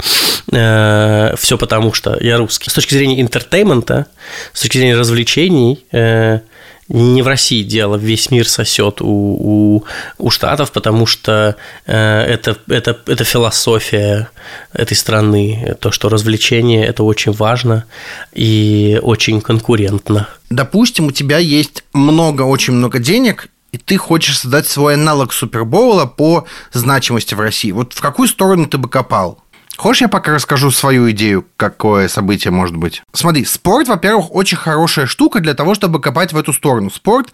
Все 0.46 1.58
потому, 1.58 1.92
что 1.92 2.16
я 2.20 2.38
русский. 2.38 2.70
С 2.70 2.74
точки 2.74 2.94
зрения 2.94 3.20
entertainment 3.20 3.94
а, 3.94 4.06
с 4.52 4.60
точки 4.60 4.78
зрения 4.78 4.96
развлечений– 4.96 5.84
не 6.88 7.22
в 7.22 7.26
России 7.26 7.62
дело, 7.62 7.96
весь 7.96 8.30
мир 8.30 8.48
сосет 8.48 9.00
у, 9.00 9.06
у, 9.06 9.84
у 10.18 10.30
Штатов, 10.30 10.72
потому 10.72 11.06
что 11.06 11.56
э, 11.86 12.20
это, 12.20 12.56
это, 12.68 12.98
это 13.06 13.24
философия 13.24 14.30
этой 14.72 14.96
страны, 14.96 15.76
то, 15.80 15.90
что 15.90 16.08
развлечение– 16.08 16.84
это 16.86 17.02
очень 17.02 17.32
важно 17.32 17.84
и 18.32 18.98
очень 19.02 19.40
конкурентно. 19.40 20.28
Допустим, 20.50 21.06
у 21.06 21.10
тебя 21.10 21.38
есть 21.38 21.84
много, 21.92 22.42
очень 22.42 22.74
много 22.74 22.98
денег, 22.98 23.48
и 23.72 23.78
ты 23.78 23.96
хочешь 23.96 24.38
создать 24.38 24.66
свой 24.66 24.94
аналог 24.94 25.32
Супербоула 25.32 26.06
по 26.06 26.46
значимости 26.72 27.34
в 27.34 27.40
России. 27.40 27.72
Вот 27.72 27.92
в 27.92 28.00
какую 28.00 28.28
сторону 28.28 28.66
ты 28.66 28.78
бы 28.78 28.88
копал? 28.88 29.42
Хочешь, 29.76 30.02
я 30.02 30.08
пока 30.08 30.32
расскажу 30.32 30.70
свою 30.70 31.10
идею, 31.10 31.46
какое 31.56 32.08
событие 32.08 32.50
может 32.50 32.76
быть? 32.76 33.02
Смотри, 33.12 33.44
спорт, 33.44 33.88
во-первых, 33.88 34.34
очень 34.34 34.56
хорошая 34.56 35.06
штука 35.06 35.40
для 35.40 35.54
того, 35.54 35.74
чтобы 35.74 36.00
копать 36.00 36.32
в 36.32 36.36
эту 36.36 36.52
сторону. 36.52 36.90
Спорт, 36.90 37.32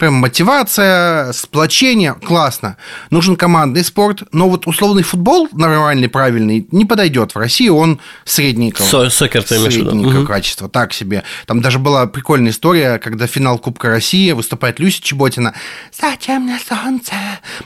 прям 0.00 0.14
мотивация, 0.14 1.32
сплочение, 1.32 2.14
классно. 2.14 2.78
Нужен 3.10 3.36
командный 3.36 3.84
спорт, 3.84 4.22
но 4.32 4.48
вот 4.48 4.66
условный 4.66 5.02
футбол 5.02 5.48
нормальный, 5.52 6.08
правильный, 6.08 6.66
не 6.72 6.86
подойдет. 6.86 7.34
В 7.34 7.38
России 7.38 7.68
он 7.68 8.00
средненького. 8.24 8.86
Со 8.86 9.10
сокер 9.10 9.44
ты? 9.44 9.58
Средненького 9.58 10.24
качества, 10.24 10.68
так 10.70 10.94
себе. 10.94 11.22
Там 11.46 11.60
даже 11.60 11.78
была 11.78 12.06
прикольная 12.06 12.50
история, 12.50 12.98
когда 12.98 13.26
финал 13.26 13.58
Кубка 13.58 13.88
России 13.88 14.32
выступает 14.32 14.80
Люся 14.80 15.02
Чеботина. 15.02 15.54
«Зачем 15.92 16.44
мне 16.44 16.58
солнце, 16.66 17.12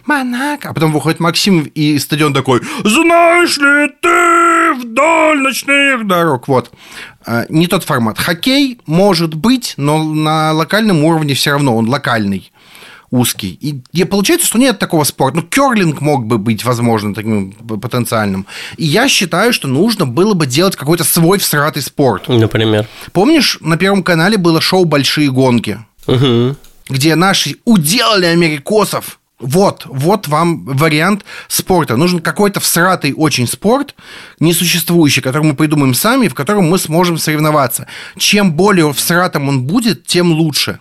Монако?» 0.05 0.71
А 0.71 0.75
потом 0.75 0.93
выходит 0.93 1.21
Максим, 1.21 1.61
и 1.63 1.99
стадион 2.01 2.35
такой 2.35 2.63
«Знаешь 2.83 3.57
ли 3.59 3.95
ты, 4.03 4.75
вдоль 4.75 5.39
ночных 5.39 6.07
дорог. 6.07 6.49
Вот. 6.49 6.73
А, 7.27 7.47
не 7.49 7.67
тот 7.67 7.85
формат. 7.85 8.19
Хоккей 8.19 8.79
может 8.87 9.35
быть, 9.35 9.75
но 9.77 10.03
на 10.03 10.53
локальном 10.53 11.05
уровне 11.05 11.35
все 11.35 11.53
равно 11.53 11.77
он 11.77 11.89
локальный 11.89 12.51
узкий. 13.11 13.57
И, 13.61 13.81
и 13.93 14.05
получается, 14.05 14.47
что 14.47 14.59
нет 14.59 14.79
такого 14.79 15.05
спорта. 15.05 15.37
Ну, 15.37 15.43
керлинг 15.43 16.01
мог 16.01 16.27
бы 16.27 16.39
быть, 16.39 16.65
возможно, 16.65 17.15
таким 17.15 17.53
потенциальным. 17.53 18.47
И 18.77 18.85
я 18.85 19.09
считаю, 19.09 19.53
что 19.53 19.69
нужно 19.69 20.05
было 20.05 20.35
бы 20.35 20.47
делать 20.47 20.77
какой-то 20.77 21.05
свой 21.05 21.39
всратый 21.39 21.83
спорт. 21.83 22.29
Например? 22.29 22.87
Помнишь, 23.13 23.59
на 23.61 23.77
Первом 23.77 24.03
канале 24.03 24.37
было 24.37 24.61
шоу 24.61 24.85
«Большие 24.85 25.31
гонки», 25.31 25.79
угу. 26.07 26.57
где 26.89 27.15
наши 27.15 27.57
уделали 27.65 28.27
америкосов 28.27 29.21
вот, 29.45 29.87
вот 29.87 30.29
вам 30.29 30.65
вариант 30.65 31.25
спорта. 31.49 31.97
Нужен 31.97 32.21
какой-то 32.21 32.61
всратый 32.61 33.13
очень 33.15 33.47
спорт, 33.47 33.95
несуществующий, 34.41 35.23
который 35.23 35.45
мы 35.45 35.55
придумаем 35.55 35.95
сами, 35.95 36.29
в 36.29 36.35
котором 36.35 36.65
мы 36.65 36.79
сможем 36.79 37.19
соревноваться. 37.19 37.87
Чем 38.17 38.53
более 38.53 38.93
всратым 38.93 39.49
он 39.49 39.65
будет, 39.65 40.07
тем 40.07 40.33
лучше. 40.33 40.81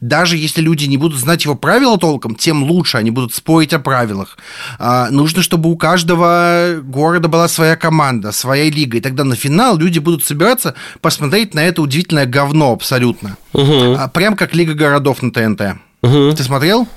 Даже 0.00 0.36
если 0.36 0.60
люди 0.60 0.86
не 0.86 0.96
будут 0.96 1.18
знать 1.18 1.44
его 1.44 1.54
правила 1.54 1.98
толком, 1.98 2.34
тем 2.34 2.64
лучше 2.64 2.96
они 2.96 3.10
будут 3.10 3.34
спорить 3.34 3.72
о 3.72 3.78
правилах. 3.78 4.38
А, 4.78 5.10
нужно, 5.10 5.42
чтобы 5.42 5.70
у 5.70 5.76
каждого 5.76 6.80
города 6.82 7.28
была 7.28 7.48
своя 7.48 7.76
команда, 7.76 8.32
своя 8.32 8.70
лига. 8.70 8.98
И 8.98 9.00
тогда 9.00 9.24
на 9.24 9.36
финал 9.36 9.76
люди 9.76 9.98
будут 9.98 10.24
собираться 10.24 10.74
посмотреть 11.00 11.54
на 11.54 11.60
это 11.60 11.82
удивительное 11.82 12.26
говно 12.26 12.72
абсолютно. 12.72 13.36
Угу. 13.52 13.96
А, 13.98 14.08
прям 14.08 14.36
как 14.36 14.54
Лига 14.54 14.74
городов 14.74 15.22
на 15.22 15.30
ТНТ. 15.30 15.78
Угу. 16.02 16.32
Ты 16.36 16.42
смотрел? 16.42 16.88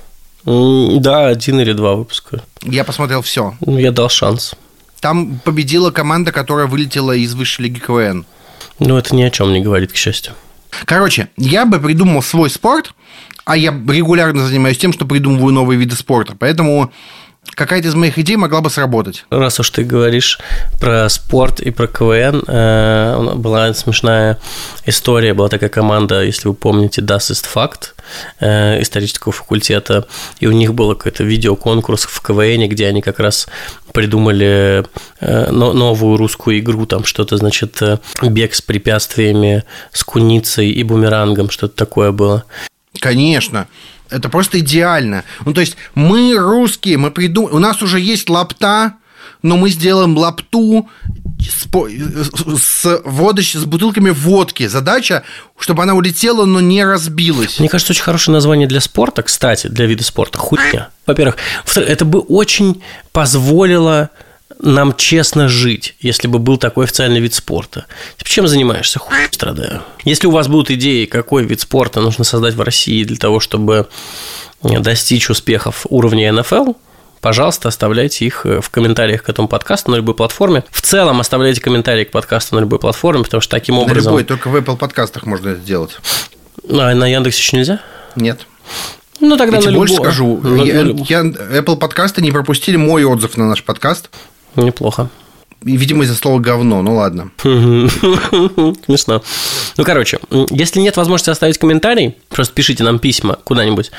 Да, 0.46 1.28
один 1.28 1.60
или 1.60 1.72
два 1.72 1.94
выпуска. 1.94 2.42
Я 2.62 2.84
посмотрел 2.84 3.22
все. 3.22 3.54
Ну, 3.60 3.78
я 3.78 3.92
дал 3.92 4.08
шанс. 4.08 4.54
Там 5.00 5.40
победила 5.44 5.90
команда, 5.90 6.32
которая 6.32 6.66
вылетела 6.66 7.12
из 7.12 7.34
высшей 7.34 7.64
лиги 7.64 7.78
КВН. 7.78 8.26
Ну, 8.78 8.96
это 8.96 9.14
ни 9.14 9.22
о 9.22 9.30
чем 9.30 9.52
не 9.52 9.60
говорит, 9.60 9.92
к 9.92 9.96
счастью. 9.96 10.34
Короче, 10.84 11.28
я 11.36 11.66
бы 11.66 11.78
придумал 11.78 12.22
свой 12.22 12.50
спорт, 12.50 12.94
а 13.44 13.56
я 13.56 13.70
регулярно 13.70 14.46
занимаюсь 14.46 14.78
тем, 14.78 14.92
что 14.92 15.06
придумываю 15.06 15.52
новые 15.52 15.78
виды 15.78 15.94
спорта. 15.96 16.34
Поэтому 16.38 16.90
какая-то 17.54 17.88
из 17.88 17.94
моих 17.94 18.18
идей 18.18 18.36
могла 18.36 18.60
бы 18.60 18.70
сработать. 18.70 19.24
Раз 19.30 19.60
уж 19.60 19.70
ты 19.70 19.84
говоришь 19.84 20.38
про 20.80 21.08
спорт 21.08 21.60
и 21.60 21.70
про 21.70 21.86
КВН, 21.86 22.42
э, 22.46 23.34
была 23.36 23.72
смешная 23.74 24.38
история, 24.86 25.34
была 25.34 25.48
такая 25.48 25.70
команда, 25.70 26.22
если 26.22 26.48
вы 26.48 26.54
помните, 26.54 27.00
Das 27.00 27.30
ist 27.30 27.46
Факт 27.46 27.94
э, 28.40 28.82
исторического 28.82 29.32
факультета, 29.32 30.06
и 30.40 30.46
у 30.46 30.52
них 30.52 30.74
был 30.74 30.94
какой-то 30.94 31.24
видеоконкурс 31.24 32.04
в 32.06 32.20
КВН, 32.22 32.68
где 32.68 32.86
они 32.86 33.02
как 33.02 33.20
раз 33.20 33.46
придумали 33.92 34.84
э, 35.20 35.50
новую 35.50 36.16
русскую 36.16 36.58
игру, 36.58 36.86
там 36.86 37.04
что-то, 37.04 37.36
значит, 37.36 37.80
бег 38.22 38.54
с 38.54 38.60
препятствиями, 38.60 39.64
с 39.92 40.02
куницей 40.02 40.70
и 40.70 40.82
бумерангом, 40.82 41.50
что-то 41.50 41.76
такое 41.76 42.10
было. 42.12 42.44
Конечно. 43.00 43.68
Это 44.10 44.28
просто 44.28 44.58
идеально. 44.60 45.24
Ну, 45.44 45.52
то 45.52 45.60
есть 45.60 45.76
мы 45.94 46.34
русские, 46.36 46.98
мы 46.98 47.10
придум... 47.10 47.48
у 47.52 47.58
нас 47.58 47.82
уже 47.82 48.00
есть 48.00 48.28
лапта, 48.28 48.94
но 49.42 49.56
мы 49.56 49.70
сделаем 49.70 50.16
лапту 50.16 50.88
с, 51.40 51.66
с, 52.60 53.00
водоч... 53.04 53.54
с 53.54 53.64
бутылками 53.64 54.10
водки. 54.10 54.66
Задача, 54.66 55.22
чтобы 55.58 55.82
она 55.82 55.94
улетела, 55.94 56.44
но 56.44 56.60
не 56.60 56.84
разбилась. 56.84 57.58
Мне 57.58 57.68
кажется, 57.68 57.92
очень 57.92 58.02
хорошее 58.02 58.32
название 58.32 58.66
для 58.66 58.80
спорта, 58.80 59.22
кстати, 59.22 59.66
для 59.66 59.86
вида 59.86 60.04
спорта. 60.04 60.38
Хуйня. 60.38 60.90
Во-первых. 61.06 61.36
Это 61.76 62.04
бы 62.04 62.20
очень 62.20 62.82
позволило 63.12 64.10
нам 64.64 64.94
честно 64.96 65.48
жить, 65.48 65.94
если 66.00 66.26
бы 66.26 66.38
был 66.38 66.56
такой 66.56 66.86
официальный 66.86 67.20
вид 67.20 67.34
спорта. 67.34 67.86
Типа, 68.16 68.30
чем 68.30 68.48
занимаешься? 68.48 68.98
Хуй 68.98 69.16
страдаю. 69.30 69.82
Если 70.04 70.26
у 70.26 70.30
вас 70.30 70.48
будут 70.48 70.70
идеи, 70.70 71.04
какой 71.04 71.44
вид 71.44 71.60
спорта 71.60 72.00
нужно 72.00 72.24
создать 72.24 72.54
в 72.54 72.62
России 72.62 73.04
для 73.04 73.16
того, 73.16 73.40
чтобы 73.40 73.88
достичь 74.62 75.28
успехов 75.28 75.86
уровня 75.90 76.32
НФЛ, 76.32 76.72
пожалуйста, 77.20 77.68
оставляйте 77.68 78.24
их 78.24 78.46
э, 78.46 78.60
в 78.60 78.70
комментариях 78.70 79.22
к 79.22 79.28
этому 79.28 79.48
подкасту 79.48 79.90
на 79.90 79.96
любой 79.96 80.14
платформе. 80.14 80.64
В 80.70 80.80
целом 80.80 81.20
оставляйте 81.20 81.60
комментарии 81.60 82.04
к 82.04 82.10
подкасту 82.10 82.54
на 82.54 82.60
любой 82.60 82.78
платформе, 82.78 83.24
потому 83.24 83.40
что 83.42 83.50
таким 83.50 83.78
образом... 83.78 84.14
На 84.14 84.18
любой, 84.18 84.24
только 84.24 84.48
в 84.48 84.56
Apple 84.56 84.76
подкастах 84.76 85.26
можно 85.26 85.50
это 85.50 85.60
сделать. 85.60 85.98
А 86.68 86.94
на 86.94 87.06
Яндексе 87.06 87.38
еще 87.40 87.56
нельзя? 87.58 87.80
Нет. 88.16 88.46
Ну, 89.20 89.36
тогда 89.36 89.56
я 89.56 89.60
на 89.60 89.62
тебе 89.62 89.72
любой. 89.72 89.88
больше 89.88 90.02
скажу. 90.02 90.40
На, 90.42 90.62
я, 90.62 90.82
на... 90.82 91.04
я, 91.08 91.20
Apple 91.60 91.76
подкасты 91.76 92.22
не 92.22 92.32
пропустили 92.32 92.76
мой 92.76 93.04
отзыв 93.04 93.36
на 93.36 93.48
наш 93.48 93.62
подкаст. 93.62 94.10
Неплохо. 94.56 95.10
И, 95.64 95.78
видимо, 95.78 96.04
из-за 96.04 96.14
слова 96.14 96.40
говно, 96.40 96.82
ну 96.82 96.96
ладно. 96.96 97.30
Смешно. 97.42 99.22
Ну, 99.78 99.84
короче, 99.84 100.18
если 100.50 100.80
нет 100.80 100.98
возможности 100.98 101.30
оставить 101.30 101.56
комментарий, 101.56 102.16
просто 102.28 102.52
пишите 102.52 102.84
нам 102.84 102.98
письма 102.98 103.38
куда-нибудь. 103.44 103.90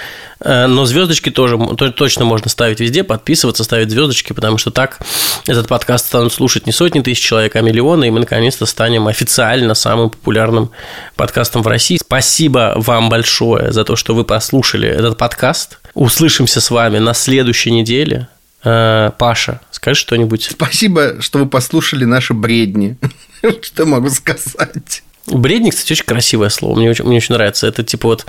Э, 0.42 0.68
но 0.68 0.86
звездочки 0.86 1.32
тоже 1.32 1.58
точно 1.96 2.24
можно 2.26 2.50
ставить 2.50 2.80
везде, 2.80 3.04
подписываться, 3.04 3.64
ставить 3.64 3.90
звездочки, 3.90 4.34
потому 4.34 4.60
что 4.60 4.70
так 4.70 5.00
этот 5.48 5.68
подкаст 5.68 6.06
станут 6.06 6.34
слушать 6.34 6.68
не 6.68 6.72
сотни 6.72 7.00
тысяч 7.00 7.24
человек, 7.24 7.56
а 7.56 7.62
миллионы, 7.62 8.08
и 8.08 8.12
мы 8.12 8.20
наконец-то 8.20 8.68
станем 8.68 9.08
официально 9.08 9.74
самым 9.74 10.12
популярным 10.12 10.70
подкастом 11.16 11.64
в 11.64 11.68
России. 11.68 11.98
Спасибо 11.98 12.74
вам 12.76 13.10
большое 13.10 13.72
за 13.72 13.84
то, 13.86 13.96
что 13.96 14.14
вы 14.14 14.24
послушали 14.24 14.88
этот 14.88 15.18
подкаст. 15.18 15.80
Услышимся 15.96 16.62
с 16.62 16.70
вами 16.70 17.00
на 17.00 17.16
следующей 17.16 17.72
неделе. 17.72 18.28
Э, 18.66 19.12
Паша, 19.18 19.62
скажи 19.72 20.00
что-нибудь. 20.00 20.50
Спасибо, 20.52 21.22
что 21.22 21.40
вы 21.40 21.46
послушали 21.46 22.04
наши 22.06 22.34
бредни. 22.34 22.98
Что 23.62 23.86
могу 23.86 24.10
сказать? 24.10 25.04
Бредни, 25.28 25.70
кстати, 25.70 25.94
очень 25.94 26.06
красивое 26.06 26.50
слово. 26.50 26.76
Мне 26.76 26.90
очень, 26.90 27.06
мне 27.06 27.18
очень 27.18 27.36
нравится. 27.36 27.68
Это 27.68 27.84
типа 27.84 28.08
вот 28.10 28.26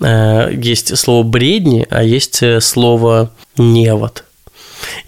э, 0.00 0.50
есть 0.54 0.96
слово 0.98 1.22
бредни, 1.22 1.86
а 1.90 2.02
есть 2.02 2.42
э, 2.42 2.60
слово 2.60 3.30
невод. 3.56 4.24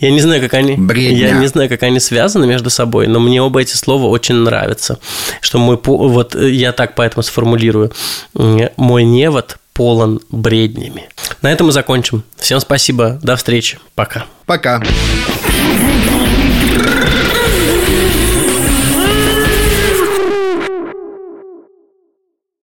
Я 0.00 0.10
не 0.10 0.20
знаю, 0.20 0.40
как 0.40 0.54
они, 0.54 0.74
Бредня. 0.76 1.28
я 1.28 1.32
не 1.32 1.46
знаю, 1.46 1.68
как 1.68 1.82
они 1.82 2.00
связаны 2.00 2.46
между 2.46 2.70
собой, 2.70 3.06
но 3.06 3.20
мне 3.20 3.42
оба 3.42 3.60
эти 3.60 3.76
слова 3.76 4.06
очень 4.06 4.36
нравятся. 4.36 4.98
Что 5.40 5.58
мой 5.58 5.78
вот 5.84 6.34
я 6.34 6.72
так 6.72 6.94
поэтому 6.94 7.22
сформулирую: 7.22 7.92
мой 8.34 9.04
невод 9.04 9.58
полон 9.76 10.20
бреднями. 10.30 11.10
На 11.42 11.52
этом 11.52 11.66
мы 11.66 11.72
закончим. 11.72 12.22
Всем 12.36 12.60
спасибо. 12.60 13.20
До 13.22 13.36
встречи. 13.36 13.78
Пока. 13.94 14.24
Пока. 14.46 14.82